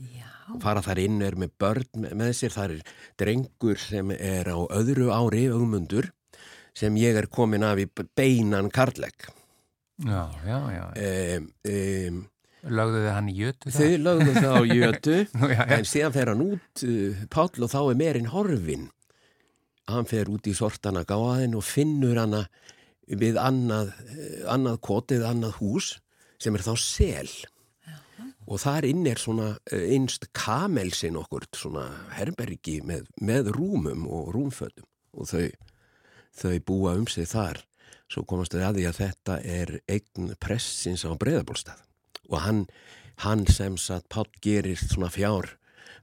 [0.00, 0.26] Já.
[0.54, 4.56] Og fara þar inn er með börn með- sér, það er drengur sem er á
[4.72, 6.08] öðru ári, augmundur,
[6.74, 9.28] sem ég er komin af í beinan karlegg.
[10.00, 10.84] Já, já, já.
[11.36, 12.20] Um, um,
[12.60, 13.76] Lögðu þið hann í jötu það?
[13.80, 15.76] Þau lögðu það á jötu Nú, já, já.
[15.78, 18.82] en síðan fer hann út uh, Páll og þá er meirinn horfin
[19.88, 22.42] hann fer út í sortana gáðin og finnur hana
[23.18, 25.94] við annað, eh, annað kotið, annað hús
[26.40, 27.30] sem er þá sel.
[28.50, 34.32] Og þar inn er svona eh, innst kamelsinn okkur svona herbergi með, með rúmum og
[34.34, 34.86] rúmfötum.
[35.14, 35.50] Og þau,
[36.36, 37.62] þau búa um sig þar.
[38.10, 41.86] Svo komast þau að því að þetta er eign pressins á breyðabólstað
[42.30, 42.60] og hann,
[43.24, 45.48] hann sem satt Páll gerir svona fjár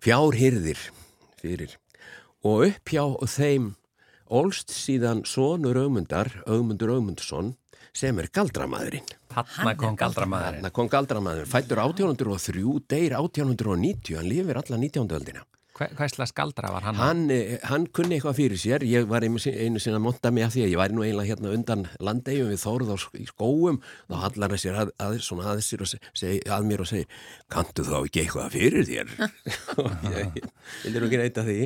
[0.04, 0.80] fjárhyrðir
[1.40, 1.76] fyrir.
[2.46, 3.74] Og upp hjá þeim
[4.30, 7.54] ólst síðan sonur augmundar augmundur augmundsson
[7.98, 10.64] sem er galdramaðurinn Hanna kom galdramæðurinn.
[10.64, 15.14] Þarna kom galdramaður, fættur 1803 deyr 1890, hann lifir alla 19.
[15.20, 15.46] öldina
[15.78, 16.96] Hva, hvað slags galdra var hann?
[16.98, 20.32] Hann, eh, hann kunni eitthvað fyrir sér, ég var einu sin- einu sinna að monta
[20.34, 22.98] mig að því að ég væri nú eiginlega hérna undan landegjum við Þórð á
[23.30, 23.78] skóum,
[24.10, 26.88] þá hallar hann sér að, að, svona að sér og se- seg, að mér og
[26.90, 27.06] segir,
[27.54, 29.14] kantu þá ekki eitthvað fyrir þér?
[29.78, 30.42] Og ég,
[30.84, 31.60] vildi nú ekki neyta því.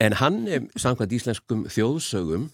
[0.00, 2.50] En hann, eh, samkvæmt íslenskum þjóðsögum,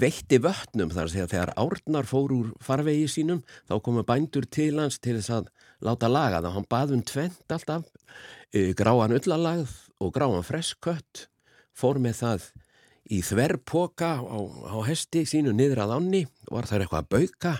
[0.00, 5.00] veitti vötnum þar að þegar árnar fór úr farvegi sínum þá komu bændur til hans
[5.02, 5.50] til þess að
[5.84, 6.54] láta laga það.
[6.56, 7.84] Hann bað um tvent alltaf,
[8.52, 11.28] eh, gráan ullalagð og gráan freskkött,
[11.74, 12.50] fór með það
[13.10, 14.38] í þverpoka á,
[14.70, 17.54] á hesti sínu niður að ánni, var þær eitthvað að bauka,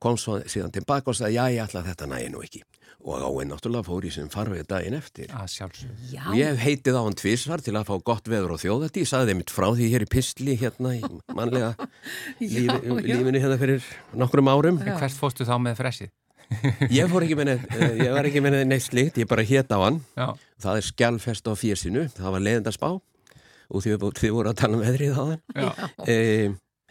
[0.00, 2.62] kom svo síðan tilbaka og sagði, já, ég ætla þetta nægi nú ekki.
[3.06, 5.28] Og áinn náttúrulega fór í sem farvegi daginn eftir.
[5.30, 9.04] Já, Og ég hef heitið á hann tvísvar til að fá gott veður og þjóðati.
[9.04, 11.68] Ég saði þeim mitt frá því hér í pistli hérna í mannlega
[12.42, 12.96] lífi, já.
[13.06, 13.86] lífinu hérna fyrir
[14.18, 14.80] nokkrum árum.
[14.82, 16.10] En hvert fórstu þá með fressið?
[16.94, 19.70] Ég fór ekki með neitt, eh, ég var ekki með neitt slíkt, ég bara hét
[19.74, 19.96] á hann.
[20.14, 20.28] Já.
[20.62, 22.90] Það er skjálfest á fjörsinu, það var leiðendarspá
[23.66, 25.42] og þið, voru að tala um veðrið á hann.
[25.58, 25.90] Já.
[26.06, 26.16] E,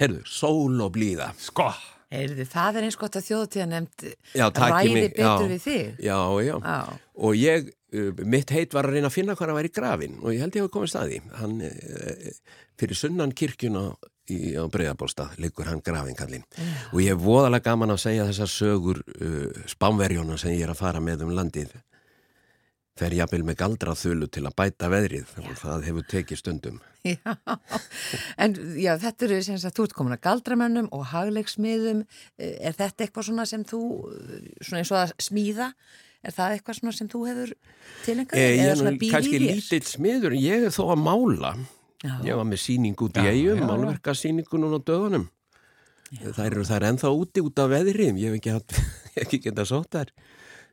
[0.04, 1.30] herðu, sól og blíða.
[1.40, 1.70] Sko!
[2.14, 4.04] Heyrðu, það er eins gott að þjóðtíða nefnd
[4.38, 5.50] Já, ræði mig, betur já.
[5.52, 6.04] við þig.
[6.06, 6.56] Já, já.
[6.62, 10.20] Já, Og ég, uh, mitt heit var að reyna að finna hvað hann væri grafin
[10.22, 11.22] og ég held ég hafa komið staði.
[11.40, 13.88] Hann, uh, fyrir sunnan kirkjuna
[14.30, 16.46] í, á Breiðabólstað liggur hann grafin kallinn.
[16.94, 20.82] Og ég hef voðalega gaman að segja þessar sögur uh, spánverjóna sem ég er að
[20.84, 21.74] fara með um landið.
[22.96, 26.78] Fer jafnvel með galdraþölu til að bæta veðrið og það hefur tekið stundum.
[27.12, 27.34] já.
[28.40, 32.06] En já, þetta eru sem sagt, þú ert komin að galdramönnum og hagleiksmiðum.
[32.40, 33.82] Er þetta eitthvað svona sem þú,
[34.62, 35.68] svona eins og að smíða,
[36.24, 37.52] er það eitthvað svona sem þú hefur
[38.06, 38.40] tilengað?
[38.40, 41.52] Eh, ég er kannski lítill smiður, en ég er þó að mála.
[42.06, 42.16] Já.
[42.30, 43.68] Ég var með síning út í Já, eigum, já.
[43.74, 45.28] málverkasíningu núna á döðunum.
[46.22, 48.82] Það eru þær ennþá úti út af veðrið, ég hef ekki,
[49.26, 50.16] ekki getað sótt þær.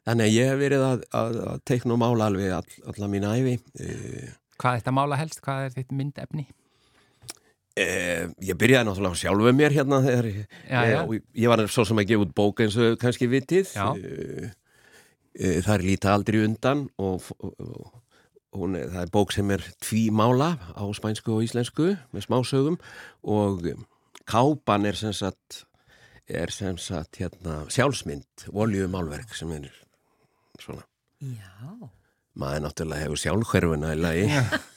[0.06, 3.26] Þannig að ég hef verið að, að, að teikna og mála alveg all, alla mín
[3.28, 3.54] æfi.
[3.78, 5.40] Uh, Hvað er þetta mála helst?
[5.44, 6.46] Hvað er þitt myndefni?
[7.78, 10.98] uh, ég byrjaði náttúrulega sjálfuð mér hérna þegar Já, ég, já.
[11.06, 13.72] og ég var svo sem að gefa út bók eins og kannski vitið.
[13.76, 13.86] Já.
[13.96, 14.50] Uh,
[15.38, 17.54] uh, það er lítið aldrei undan og, og,
[18.52, 22.80] og hún, er- það er bók sem er tvímála á spænsku og íslensku með smásögum
[23.24, 23.70] og
[24.28, 25.62] kápan er sem sagt
[26.32, 29.70] er sem sagt hérna sjálfsmynd, voljumálverk sem er
[30.62, 30.86] svona,
[31.22, 31.90] Já.
[32.38, 34.28] maður náttúrulega hefur sjálfhverfuna í lagi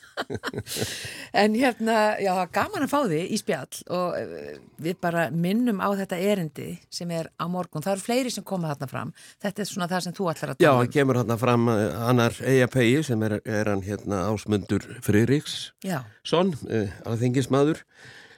[1.36, 5.82] En hérna, já, það gaman að fá þig í spjall og eh, við bara minnum
[5.84, 7.84] á þetta erindi sem er á morgun.
[7.84, 9.14] Það eru fleiri sem koma þarna fram.
[9.44, 11.82] Þetta er svona það sem þú ætlar að Já, tala hann kemur hérna fram uh,
[12.10, 17.84] annar eigapegi sem er, er hann hérna ásmundur Friðriks Já, Son, uh, alþingismadur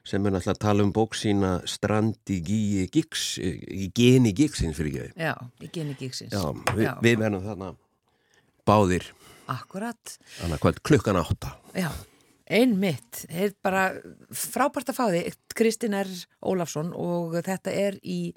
[0.08, 4.78] sem er náttúrulega að tala um bók sína Strand í gíi gigs í geni gigsins
[4.80, 6.32] fyrir ekki já, í geni gíksins.
[6.32, 6.94] Já, við, Já.
[7.04, 7.72] við verðum þarna
[8.68, 9.10] báðir
[9.48, 11.90] Akkurat, annað kvöld klukkan átta já.
[12.48, 13.90] Einmitt, er bara
[14.32, 16.08] frábært að fá þig, Kristinn R.
[16.48, 18.32] Ólafsson og þetta er í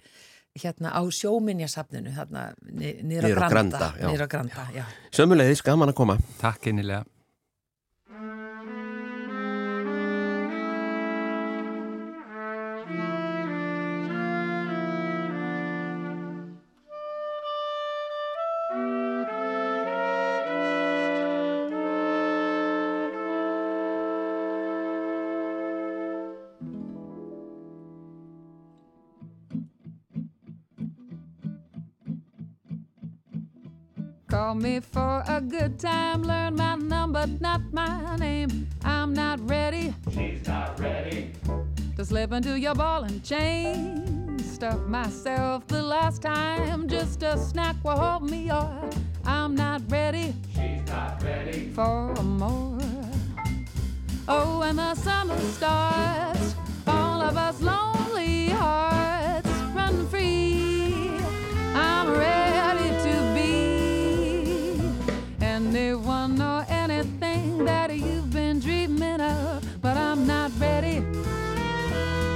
[0.58, 4.06] hérna á sjóminjasafninu þarna ni- niður á Granda, Granda, já.
[4.10, 4.84] niður á Granda, já.
[5.14, 7.04] Sömulegðis, gaman að koma Takk innilega.
[34.60, 38.68] Me for a good time, learn my number, not my name.
[38.84, 39.94] I'm not ready.
[40.12, 41.32] She's not ready.
[41.96, 44.38] To slip into your ball and chain.
[44.38, 48.70] Stuff myself the last time, just a snack will hold me or
[49.24, 50.34] I'm not ready.
[50.54, 51.70] She's not ready.
[51.70, 52.78] For more.
[54.28, 56.54] Oh, when the summer starts,
[56.86, 61.10] all of us lonely hearts run free.
[61.74, 62.39] I'm ready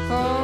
[0.07, 0.44] for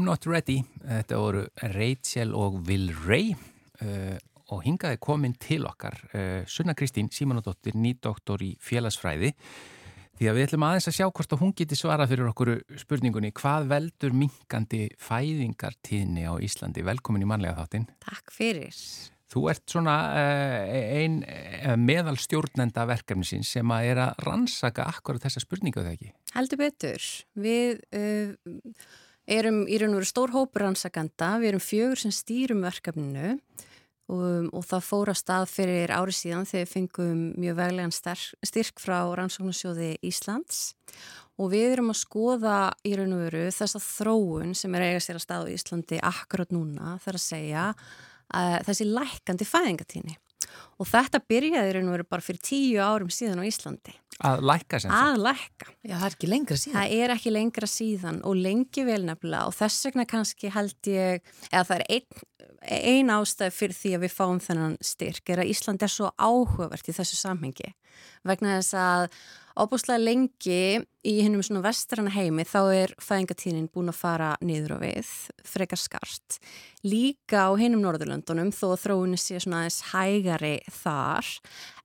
[0.00, 0.62] I'm not ready.
[0.80, 1.40] Þetta voru
[1.74, 4.14] Rachel og Will Ray uh,
[4.48, 9.34] og hingaði komin til okkar uh, Sunna Kristín Símonadóttir, nýdoktor í félagsfræði
[10.16, 13.32] því að við ætlum aðeins að sjá hvort að hún geti svarað fyrir okkur spurningunni
[13.36, 16.86] hvað veldur minkandi fæðingartíðni á Íslandi?
[16.88, 17.84] Velkomin í mannlega þáttinn.
[18.00, 18.80] Takk fyrir.
[19.30, 21.20] Þú ert svona uh, ein
[21.84, 26.14] meðal stjórnenda verkefnisins sem að er að rannsaka akkurat þessa spurningu þegar ekki.
[26.32, 27.12] Heldur betur.
[27.36, 27.84] Við
[29.30, 31.36] erum í raun og veru stór hópur rannsakanda.
[31.40, 33.36] Við erum fjögur sem stýrum verkefninu
[34.10, 38.82] og, og það fór að stað fyrir ári síðan þegar við fengum mjög veglegan styrk,
[38.82, 40.62] frá rannsóknarsjóði Íslands
[41.40, 45.20] og við erum að skoða í raun og veru þessa þróun sem er eiga sér
[45.20, 50.18] að stað á Íslandi akkurat núna þar að segja uh, þessi lækandi fæðingatíni.
[50.80, 53.96] Og þetta byrjaði í raun og veru bara fyrir tíu árum síðan á Íslandi.
[54.20, 55.00] Að lækka sem sagt.
[55.00, 55.68] Að lækka.
[55.80, 56.76] Já, það er ekki lengra síðan.
[56.76, 61.34] Það er ekki lengra síðan og lengi vel nefnilega og þess vegna kannski held ég,
[61.48, 62.24] eða það er ein,
[62.80, 66.92] ein ástæð fyrir því að við fáum þennan styrk er að Ísland er svo áhugavert
[66.92, 67.72] í þessu samhengi
[68.28, 69.06] vegna þess að
[69.60, 74.82] óbúslega lengi í hinnum svona vestrana heimi þá er fæðingatíðnin búin að fara niður og
[74.84, 75.10] við,
[75.46, 76.38] frekar skart.
[76.84, 81.30] Líka á hinnum Norðurlöndunum þó þróunni sé svona aðeins hægari þar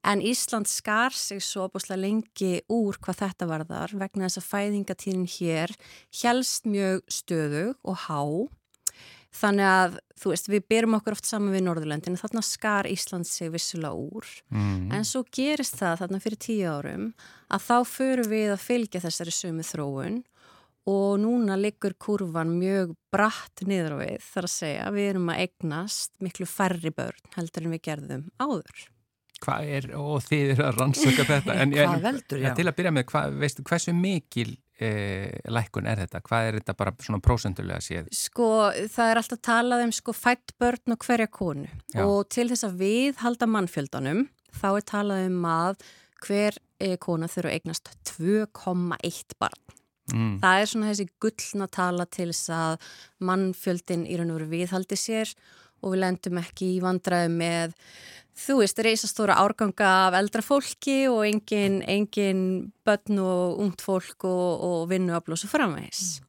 [0.06, 5.32] en Ísland skar sig svo óbúslega lengi úr hvað þetta varðar vegna þess að fæðingatíðnin
[5.38, 5.76] hér
[6.22, 8.22] helst mjög stöðug og há
[9.36, 13.50] Þannig að, þú veist, við byrjum okkur oft saman við Norðurlöndinu, þarna skar Ísland sig
[13.52, 14.92] vissulega úr, Mm.
[14.96, 17.10] en svo gerist það þarna fyrir tíu árum
[17.52, 20.24] að þá förum við að fylgja þessari sömu þróun
[20.88, 25.40] og núna liggur kurvan mjög bratt niður á við, þar að segja, við erum að
[25.48, 28.84] eignast miklu færri börn heldur en við gerðum áður.
[29.44, 31.56] Hvað er, og þið eru að rannsaka þetta.
[31.62, 32.46] En, Hvað veldur.
[32.56, 34.90] Til að byrja með, hvað, veistu, hversu mikil e,
[35.52, 36.22] lækkun er þetta?
[36.26, 38.10] Hvað er þetta bara svona prósendulega séð?
[38.16, 38.50] Sko,
[38.92, 42.04] það er alltaf talað um sko fætt börn og hverja konu Já.
[42.06, 45.86] og til þess að við halda mannfjöldanum þá er talað um að
[46.26, 49.62] hver eh, kona þurfa eignast 2,1 barn.
[50.14, 50.36] Mm.
[50.42, 52.90] Það er svona þessi gullna tala til þess að
[53.26, 57.76] mannfjöldin í raun og veru viðhaldi sér og við lendum ekki í vandræðu með,
[58.46, 62.44] þú veist, reysastóra árganga af eldra fólki og engin, engin
[62.88, 66.20] börn og ungt fólk og, og vinnuafl og svo framvegis.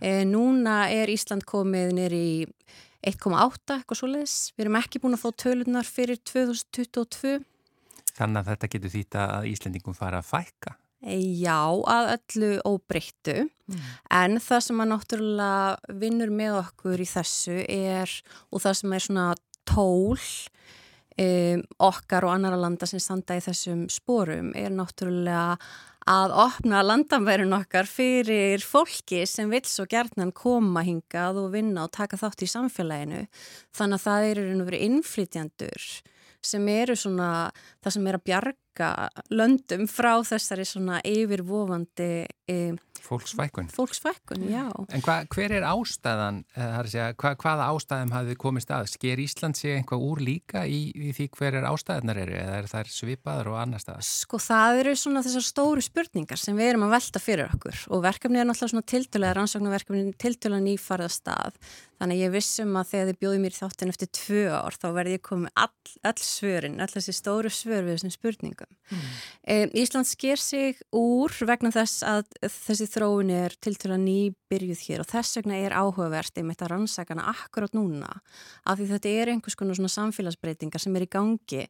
[0.00, 2.34] E, núna er Ísland komið nýri í
[3.08, 4.36] 1,8 eitthvað svoleiðis.
[4.56, 7.38] Við erum ekki búin að fá tölunar fyrir 2022.
[8.18, 10.74] Þannig að þetta getur þýtt að Íslendingum fara að fækka.
[10.98, 13.48] Já, að öllu óbreyttu.
[14.10, 18.14] En það sem að náttúrulega vinnur með okkur í þessu er
[18.50, 19.26] og það sem er svona
[19.68, 25.58] tól um, okkar og annara landa sem standa í þessum sporum er náttúrulega
[26.08, 31.92] að opna landamærin okkar fyrir fólki sem vil svo gertnan koma hingað og vinna og
[31.92, 33.26] taka þátt í samfélaginu.
[33.76, 35.90] Þannig að það eru innflytjandur
[36.48, 37.50] sem eru svona
[37.82, 38.67] það sem er að bjarga
[39.30, 42.10] löndum frá þessari svona yfirvofandi
[42.48, 42.58] e,
[43.02, 43.68] Fólksfækkun.
[43.72, 44.68] fólksfækkun, já.
[44.92, 48.88] En hva, hver er ástæðan, eh, segja, hva, hvaða ástæðum hafið komist að?
[48.92, 52.68] Sker Ísland sig einhvað úr líka í, í því hver er ástæðanar eru eða er
[52.70, 54.04] það svipaður og annar staðar?
[54.04, 58.02] Sko það eru svona þessar stóru spurningar sem við erum að velta fyrir okkur og
[58.02, 61.58] verkefni er náttúrulega svona tiltölega, rannsóknarverkefni tiltölega nýfarða stað.
[61.98, 64.88] Þannig að ég vissum að þegar þið bjóði mér í þáttin eftir tvö ár þá
[64.94, 68.67] verði ég komið all, all svörin, all þessi stóru svör við þessum spurningum.
[68.88, 69.70] Mm.
[69.76, 75.36] Ísland sker sig úr vegna þess að þessi þróun er tiltölega nýbyrjuð hér og þess
[75.40, 78.08] vegna er áhugavert einmitt að rannsakana akkurát núna
[78.64, 81.66] af því þetta er einhvers konar svona samfélagsbreytingar sem er í gangi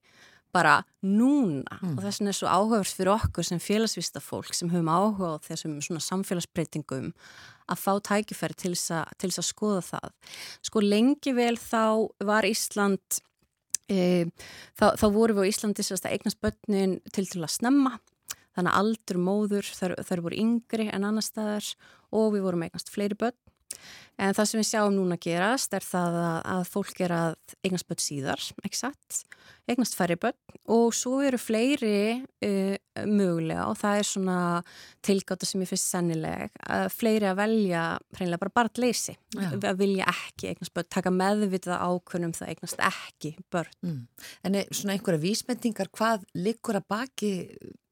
[0.54, 4.90] bara núna og þess vegna er svo áhugavert fyrir okkur sem félagsvista fólk sem höfum
[4.90, 7.12] áhuga á þessum svona samfélagsbreytingum
[7.68, 10.12] að fá tækifæri að, til þess að skoða það.
[10.64, 13.20] Sko lengi vel þá var Ísland
[13.88, 14.28] e,
[14.78, 17.98] þá, þá voru við á Íslandi sérst að eignast börnin til til að snemma
[18.56, 21.68] þannig að aldur móður þær, þær voru yngri en annar staðar
[22.14, 23.38] og við vorum eignast fleiri börn
[24.18, 27.86] En það sem við sjáum núna gerast er það að, að fólk er að eignast
[27.86, 29.20] börn síðar, ekki satt,
[29.70, 32.74] eignast færri börn og svo eru fleiri uh,
[33.06, 34.38] mögulega og það er svona
[35.06, 37.84] tilgáta sem ég finnst sennileg að fleiri að velja
[38.16, 39.48] hreinlega bara barnleysi, Já.
[39.54, 43.78] að vilja ekki eignast börn, taka meðvitað ákvörnum það eignast ekki börn.
[43.86, 44.02] Mm.
[44.42, 47.32] En er svona einhverja vísmendingar hvað liggur að baki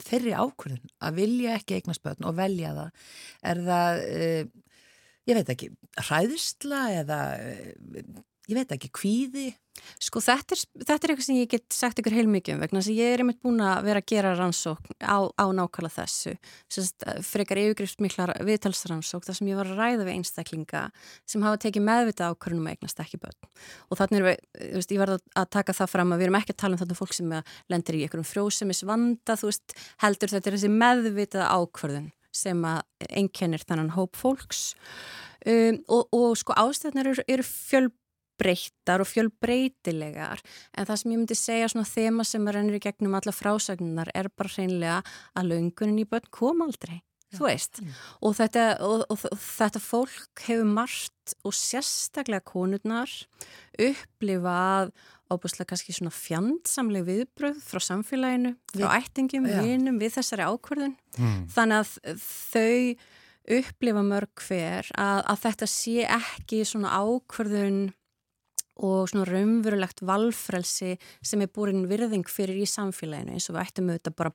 [0.02, 3.10] þeirri ákvörðun að vilja ekki eignast börn og velja það?
[3.46, 4.54] Er það, uh,
[5.26, 5.70] ég veit ekki,
[6.08, 9.48] hræðsla eða, uh, ég veit ekki, kvíði?
[10.00, 12.92] Sko þetta er, þetta er eitthvað sem ég get sagt ykkur heilmikið um vegna þess
[12.92, 16.34] að ég er einmitt búin að vera að gera rannsókn á, á nákvæmlega þessu.
[16.72, 20.82] Sest, frekar yfirgrift mikla viðtalsrannsókn þar sem ég var að ræða við einstaklinga
[21.28, 23.50] sem hafa tekið meðvita ákvörnum að eignast ekki börn.
[23.90, 26.40] Og þannig er við, þú veist, ég var að taka það fram að við erum
[26.40, 27.38] ekki að tala um þetta fólk sem
[27.72, 32.82] lendir í einhverjum frjósemis vanda, þú veist, heldur þetta er þessi meðvita ákvörðun sem að
[33.10, 34.74] einkennir þennan hóp fólks.
[35.46, 37.94] Um, og, og sko ástæðnar eru, eru fjölb
[38.40, 40.42] breyttar og fjölbreytilegar
[40.76, 44.28] en það sem ég myndi segja svona þema sem rennir í gegnum alla frásagnunar er
[44.28, 45.00] bara hreinlega
[45.36, 46.98] að löngunin í börn kom aldrei,
[47.34, 47.80] þú veist.
[48.20, 53.12] Og þetta, og, og, og þetta fólk hefur margt og sérstaklega konurnar
[53.88, 54.92] upplifað
[55.32, 59.60] óbúslega kannski svona fjandsamleg viðbröð frá samfélaginu, frá ættingum, Já.
[59.64, 61.46] vinum við þessari ákvörðun Mm.
[61.48, 62.18] þannig að
[62.52, 62.96] þau
[63.56, 67.78] upplifa mörg hver að, að þetta sé ekki svona ákvörðun
[68.84, 73.88] og svona raunverulegt valfrelsi sem er búin virðing fyrir í samfélaginu eins og við ættum
[73.94, 74.32] auðvitað bara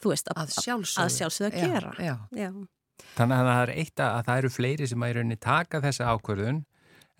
[0.00, 2.14] þú veist, Að að, sjálfsögðu að Já, gera já.
[2.32, 2.50] Já.
[3.16, 5.80] Þannig að það er eitt að, að það eru fleiri sem að í rauninni taka
[5.84, 6.62] þessa ákvörðun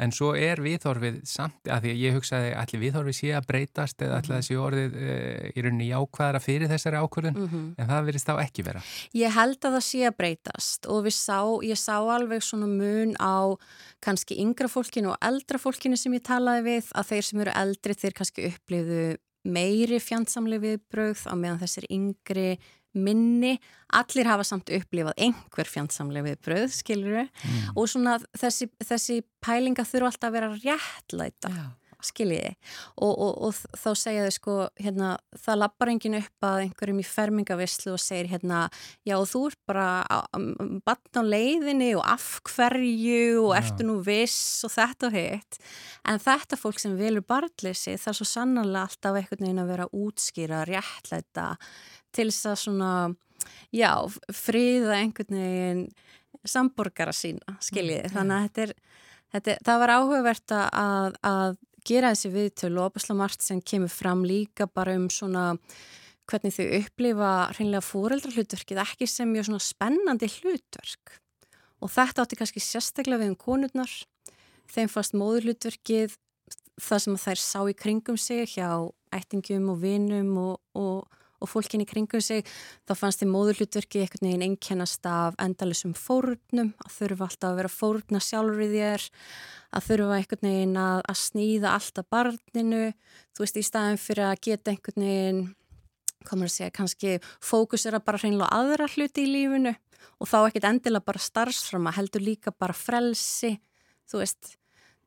[0.00, 4.02] en svo er viðhorfið samt að því að ég hugsaði allir viðhorfið sé að breytast
[4.06, 5.14] eða allir þessi orðið e,
[5.54, 7.62] í rauninni jákvæðara fyrir þessari ákvörðun Mhm.
[7.78, 8.82] en það verðist þá ekki vera.
[9.14, 13.54] Ég held að það sé að breytast og sá, ég sá alveg svona mun á
[14.00, 17.94] kannski yngra fólkinu og eldra fólkinu sem ég talaði við að þeir sem eru eldri
[17.94, 22.58] þeir kannski upplifðu meiri fjandsamlega viðbrögð á meðan þessir yngri
[22.94, 23.56] minni,
[23.94, 27.76] allir hafa samt upplifað einhver fjandsamlega viðbröð, skilur Mm.
[27.76, 31.64] og svona þessi, þessi pælinga þurfa alltaf að vera réttlæta Já.
[32.00, 32.54] skiljiði
[32.96, 37.04] og, og, og þá segja þau sko hérna, það lappar enginn upp að einhverjum í
[37.04, 38.62] fermingavislu og segir hérna
[39.04, 39.88] já og þú ert bara
[40.86, 43.60] bann á leiðinni og af hverju og Já.
[43.60, 45.60] ertu nú viss og þetta og hitt
[46.08, 49.90] en þetta fólk sem velur barnleysi það er svo sannarlega alltaf einhvern veginn að vera
[49.92, 51.50] útskýra, réttlæta
[52.14, 52.92] til þess að svona
[53.74, 53.92] já,
[54.34, 55.84] friða einhvern veginn
[56.48, 58.08] samborgara sína, skiljiði.
[58.08, 58.74] Mm, þannig að þetta er,
[59.34, 64.24] þetta, það var áhugavert að, að gera þessi viðtölu og opasla margt sem kemur fram
[64.26, 65.52] líka bara um svona
[66.30, 71.16] hvernig þau upplifa hreinlega fóreldrahlutverkið ekki sem mjög svona spennandi hlutverk.
[71.80, 73.92] Og þetta átti kannski sérstaklega við um konurnar.
[74.70, 76.14] Þeim fast móðurhlutverkið
[76.80, 78.68] það sem þær sá í kringum sig hjá
[79.14, 82.44] ættingum og vinum og, og, og fólkinni kringum sig
[82.88, 87.72] þá fannst þið móðurhlutverkið einhvern veginn einkennast af endalisum fórnum að þurfa alltaf að vera
[87.72, 89.06] fórna sjálfur í þér
[89.70, 92.84] að þurfa einhvern veginn að, að snýða alltaf barninu
[93.32, 95.42] þú veist í staðin fyrir að geta einhvern veginn
[96.28, 99.74] komur að segja kannski fókusera bara hreinlega aðra hluti í lífinu
[100.20, 103.54] og þá ekkert endilega bara starfsframa heldur líka bara frelsi
[104.10, 104.56] þú veist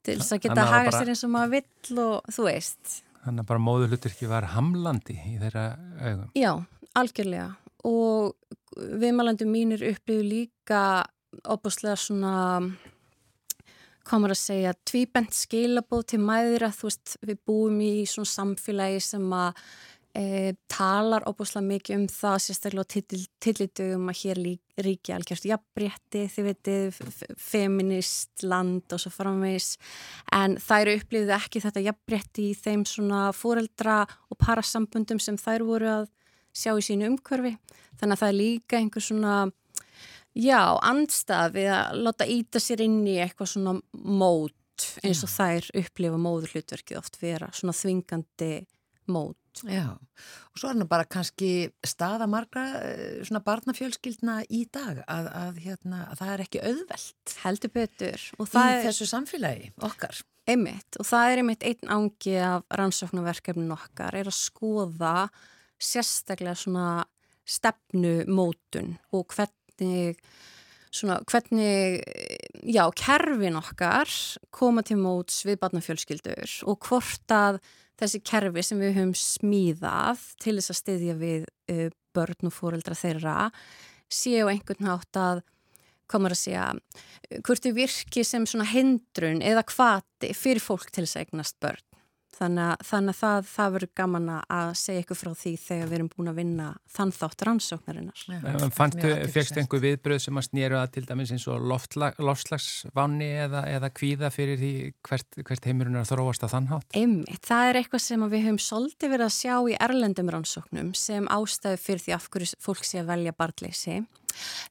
[0.03, 2.95] til þess að geta að að haga sér eins og maður vill og þú veist
[3.23, 5.67] Þannig að bara móðurhluturki var hamlandi í þeirra
[6.01, 6.29] augum.
[6.35, 6.51] Já,
[6.99, 7.49] algjörlega
[7.87, 8.33] og
[8.75, 10.81] viðmælandi mínir upplifu líka
[11.49, 12.33] opaslega svona
[14.07, 19.35] komur að segja tvíbent skilabóð til mæðra þú veist við búum í svona samfélagi sem
[19.37, 19.61] að
[20.17, 23.03] e, talar opaslega mikið um það sérstaklega
[23.43, 24.41] tillitugum að hér
[24.85, 26.99] ríki algjörst jafnbrétti þið veitir
[27.37, 29.75] feminist land og svo framvegs
[30.33, 35.91] en þær upplifðu ekki þetta jafnbrétti í þeim svona fóreldra og parasambundum sem þær voru
[35.99, 36.07] að
[36.53, 37.55] sjá í sínu umhverfi.
[37.97, 39.37] Þannig að það er líka einhver svona
[40.37, 45.69] já, andstað við að láta íta sér inn í eitthvað svona mót eins og þær
[45.83, 48.51] upplifa móðurhlutverkið oft vera svona þvingandi
[49.13, 55.03] mót Já, og svo er hann bara kannski staða margra eh, svona barnafjölskyldna í dag
[55.05, 58.47] að, að, hérna, að það er ekki auðvelt heldur betur í
[58.87, 60.23] þessu samfélagi okkar.
[60.49, 65.13] einmitt og það er einmitt einn ángi af rannsóknarverkefnin okkar er að skoða
[65.77, 66.87] sérstaklega svona
[67.45, 70.17] stefnumótun og hvernig
[70.93, 72.01] svona hvernig
[72.69, 74.09] já, kerfin okkar
[74.53, 77.61] koma til móts við barnafjölskyldur og hvort að
[78.01, 82.97] þessi kerfi sem við höfum smíðað til þess að styðja við uh, börn og fóreldra
[82.97, 83.37] þeirra
[84.13, 85.43] séu einhvern hátt að
[86.11, 86.67] komur að segja,
[87.45, 91.92] hvort þau virki sem svona hindrun eða kvati fyrir fólk til þess að eignast börn.
[92.33, 95.97] Þannig að, þannig að það, það verður gaman að segja ykkur frá því þegar við
[95.97, 98.23] erum búin að vinna þann þátt rannsóknarinnar.
[98.73, 103.91] Fannstu, fegstu einhver viðbröð sem að snýru að til dæmis eins og loftslagsvanni eða, eða
[103.93, 104.73] kvíða fyrir því
[105.05, 106.89] hvert, hvert heimurinn er að þróast að þannhátt?
[106.97, 111.29] Einmitt, það er eitthvað sem við höfum svolítið verið að sjá í erlendum rannsóknum sem
[111.37, 114.01] ástæðu fyrir því af hverju fólk sé að velja barnleysi.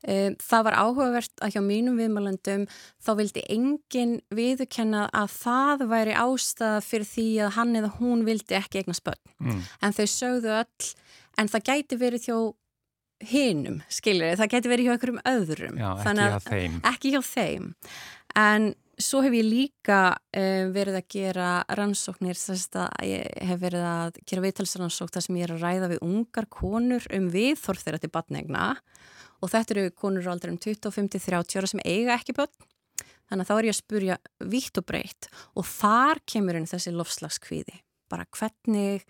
[0.02, 2.66] Um, það var áhugavert að hjá mínum viðmælendum
[3.02, 8.58] þá vildi enginn viðkenna að það væri ástæða fyrir því að hann eða hún vildi
[8.58, 9.22] ekki eigna spönn.
[9.42, 9.62] Mm.
[9.82, 10.90] En þau sögðu öll,
[11.38, 12.36] en það gæti verið hjá
[13.32, 15.76] hinnum, skiljur, það gæti verið hjá einhverjum öðrum.
[15.78, 16.78] Já, ekki hjá þeim.
[16.90, 17.68] Ekki hjá þeim.
[18.42, 21.48] En svo hef ég líka uh, verið að gera
[21.78, 25.90] rannsóknir, þess að ég hef verið að gera viðtalsrannsók þar sem ég er að ræða
[25.94, 28.66] við ungar konur um viðþorð þeirra til batnegna
[29.43, 32.53] og þetta eru konur á aldrum 25-30 ára sem eiga ekki börn
[33.28, 34.18] þannig að þá er ég að spurja
[34.53, 35.28] vitt og breytt
[35.59, 37.80] og þar kemur henni þessi lofslagskvíði
[38.12, 39.07] bara hvernig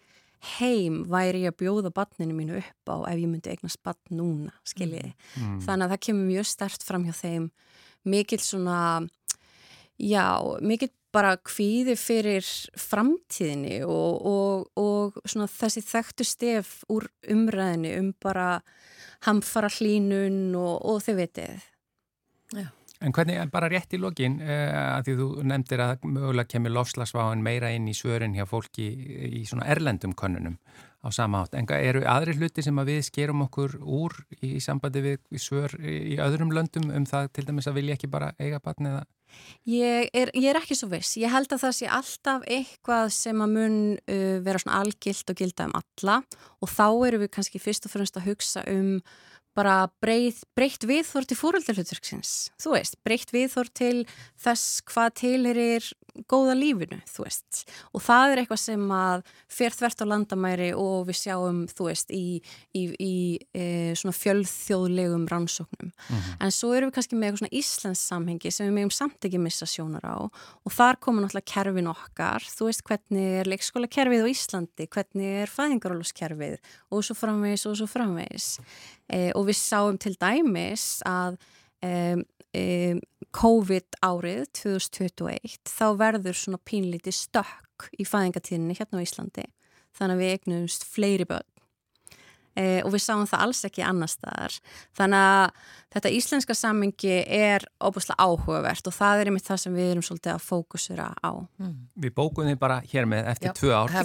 [0.58, 4.54] heim væri ég að bjóða barninu mínu upp á ef ég myndi eignast barn núna
[4.66, 5.42] skiljiði, mm.
[5.42, 5.60] mm.
[5.66, 7.46] þannig að það kemur mjög stert fram hjá þeim
[8.02, 8.78] mikil svona
[10.02, 10.26] já,
[10.64, 12.46] mikil bara kvíði fyrir
[12.80, 15.18] framtíðinni og, og, og
[15.52, 18.62] þessi þekktu stef úr umræðinu um bara
[19.26, 21.66] hamfara hlínun og, og þau veitir.
[22.52, 22.68] Já.
[23.02, 27.42] En hvernig, bara rétt í lokin, uh, að því þú nefndir að mögulega kemur lofslagsváin
[27.42, 28.86] meira inn í svörin hjá fólki
[29.40, 30.58] í svona erlendum konunum
[31.02, 31.56] á sama átt.
[31.58, 36.14] En eru aðri hluti sem að við skerum okkur úr í sambandi við svör í
[36.22, 39.02] öðrum löndum um það til dæmis að vilja ekki bara eiga batn eða?
[39.68, 41.16] Ég er, ég er ekki svo viss.
[41.20, 45.42] Ég held að það sé alltaf eitthvað sem að mun uh, vera svona algilt og
[45.42, 46.22] gilda um alla
[46.62, 48.96] og þá eru við kannski fyrst og fremst að hugsa um
[49.56, 53.96] bara breytt, viðþór til fóröldalutverksins, þú veist, breytt viðþór til
[54.40, 55.90] þess hvað tilir
[56.28, 57.62] góða lífinu, þú veist.
[57.96, 62.12] Og það er eitthvað sem að fer þvert á landamæri og við sjáum þú veist,
[62.12, 62.40] í,
[62.76, 63.14] í, í
[63.56, 63.64] e,
[63.98, 65.92] svona fjölþjóðlegum rannsóknum.
[65.92, 66.36] Mm -hmm.
[66.40, 69.38] en svo eru við kannski með eitthvað svona Íslands samhengi sem við meðum samt ekki
[69.38, 70.18] missa sjónar á.
[70.64, 75.42] Og þar komur náttúrulega kerfin okkar, þú veist hvernig er leikskóla kerfið á Íslandi, hvernig
[75.42, 76.58] er fæðingaróloskerfið
[76.90, 78.60] og svo framvegis og svo framvegis.
[79.08, 81.38] E, og við sáum til dæmis að
[81.82, 82.20] Um,
[82.58, 83.00] um,
[83.32, 89.48] COVID árið 2021 þá verður svona pínlítið stökk í fæðingatíðinni hérna á Íslandi.
[89.96, 91.48] Þannig að við eignumst fleiri börn.
[92.52, 94.54] E, og við sáum það alls ekki annar staðar.
[94.98, 99.92] Þannig að þetta íslenska sammingi er óbúslega áhugavert og það er einmitt það sem við
[99.94, 101.32] erum svolítið að fókusura á.
[101.56, 101.74] Mm.
[102.04, 103.96] Við bókum þið bara hér með eftir Já, tvö ár.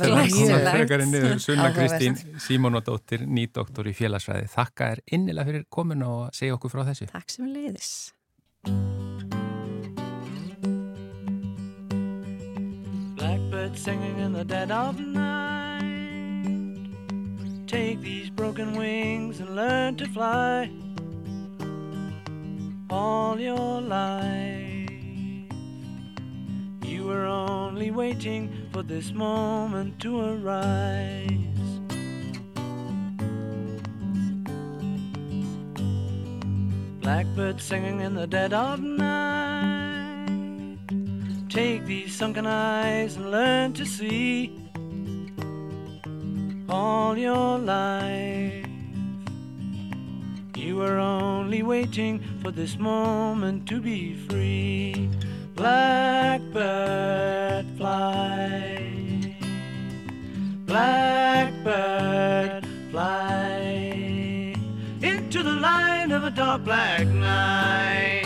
[1.43, 2.15] Sunna Kristín
[2.47, 7.11] Simónadóttir, nýdoktor í félagsræði Þakka er innilega fyrir komin og segja okkur frá þessu.
[7.11, 7.97] Takk sem leiðis
[13.15, 15.87] Blackbird singing in the dead of night.
[17.67, 20.69] Take these broken wings and learn to fly
[22.89, 24.89] All your life.
[26.83, 31.46] You were only waiting for this moment to arise
[37.07, 40.27] Blackbird singing in the dead of night.
[41.47, 44.51] Take these sunken eyes and learn to see
[46.67, 48.67] all your life.
[50.57, 55.09] You were only waiting for this moment to be free.
[55.55, 56.45] Blackbird
[57.77, 59.33] fly.
[60.65, 62.66] Blackbird
[66.27, 68.16] a dark black night.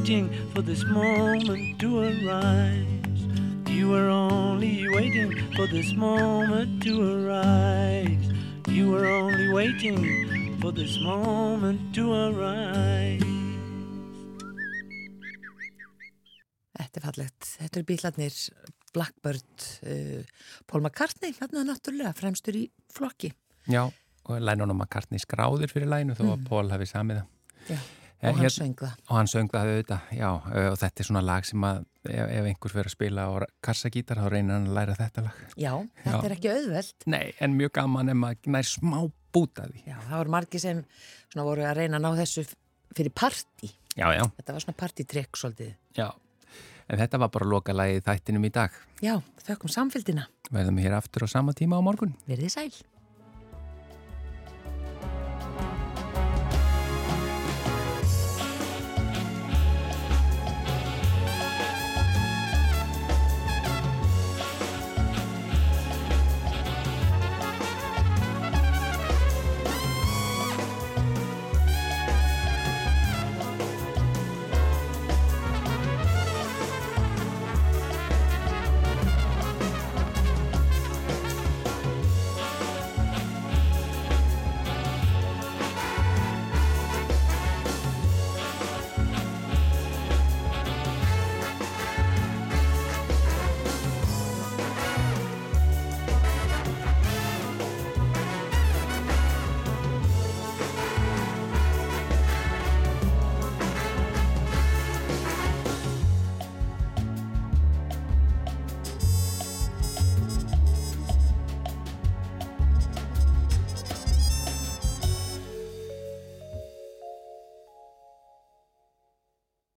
[0.00, 3.20] Waiting for this moment to arise.
[3.68, 8.24] You were only waiting for this moment to arise.
[8.66, 13.20] You were only waiting for this moment to arise.
[16.80, 17.52] Þetta er fallegt.
[17.60, 18.40] Þetta eru bílarnir
[18.96, 20.24] Blackbird, uh,
[20.64, 23.34] Paul McCartney, þarna náttúrulega fremstur í flokki.
[23.68, 27.32] Já, og Lennon og McCartney skráðir fyrir læginu þó að Paul hafi samið það.
[27.68, 27.82] Já,
[28.22, 28.94] og hann hér- söng það.
[29.08, 30.30] Og hann söng það auðvitað, já,
[30.70, 33.30] og þetta er svona lag sem að ef, ef einhver fyrir að spila á
[33.64, 35.38] kassagítar þá reynir hann að læra þetta lag.
[35.56, 35.72] Já,
[36.04, 36.24] þetta Já.
[36.28, 37.06] er ekki auðvelt.
[37.06, 38.98] Nei, en mjög gaman ef maður nær smá
[39.32, 39.82] bútaði.
[39.86, 40.84] Já, það voru margi sem
[41.32, 42.44] svona voru að reyna að ná þessu
[42.96, 43.70] fyrir partí.
[43.96, 45.74] Já, já, Þetta var svona partítrykk svolítið.
[45.96, 46.10] já.
[46.90, 48.70] En þetta var bara loka lagið þættinum í dag.
[49.00, 50.24] Já, þökkum samfélgina.
[50.50, 52.16] Verðum hér aftur á sama tíma á morgun.
[52.26, 52.72] Verðið sæl.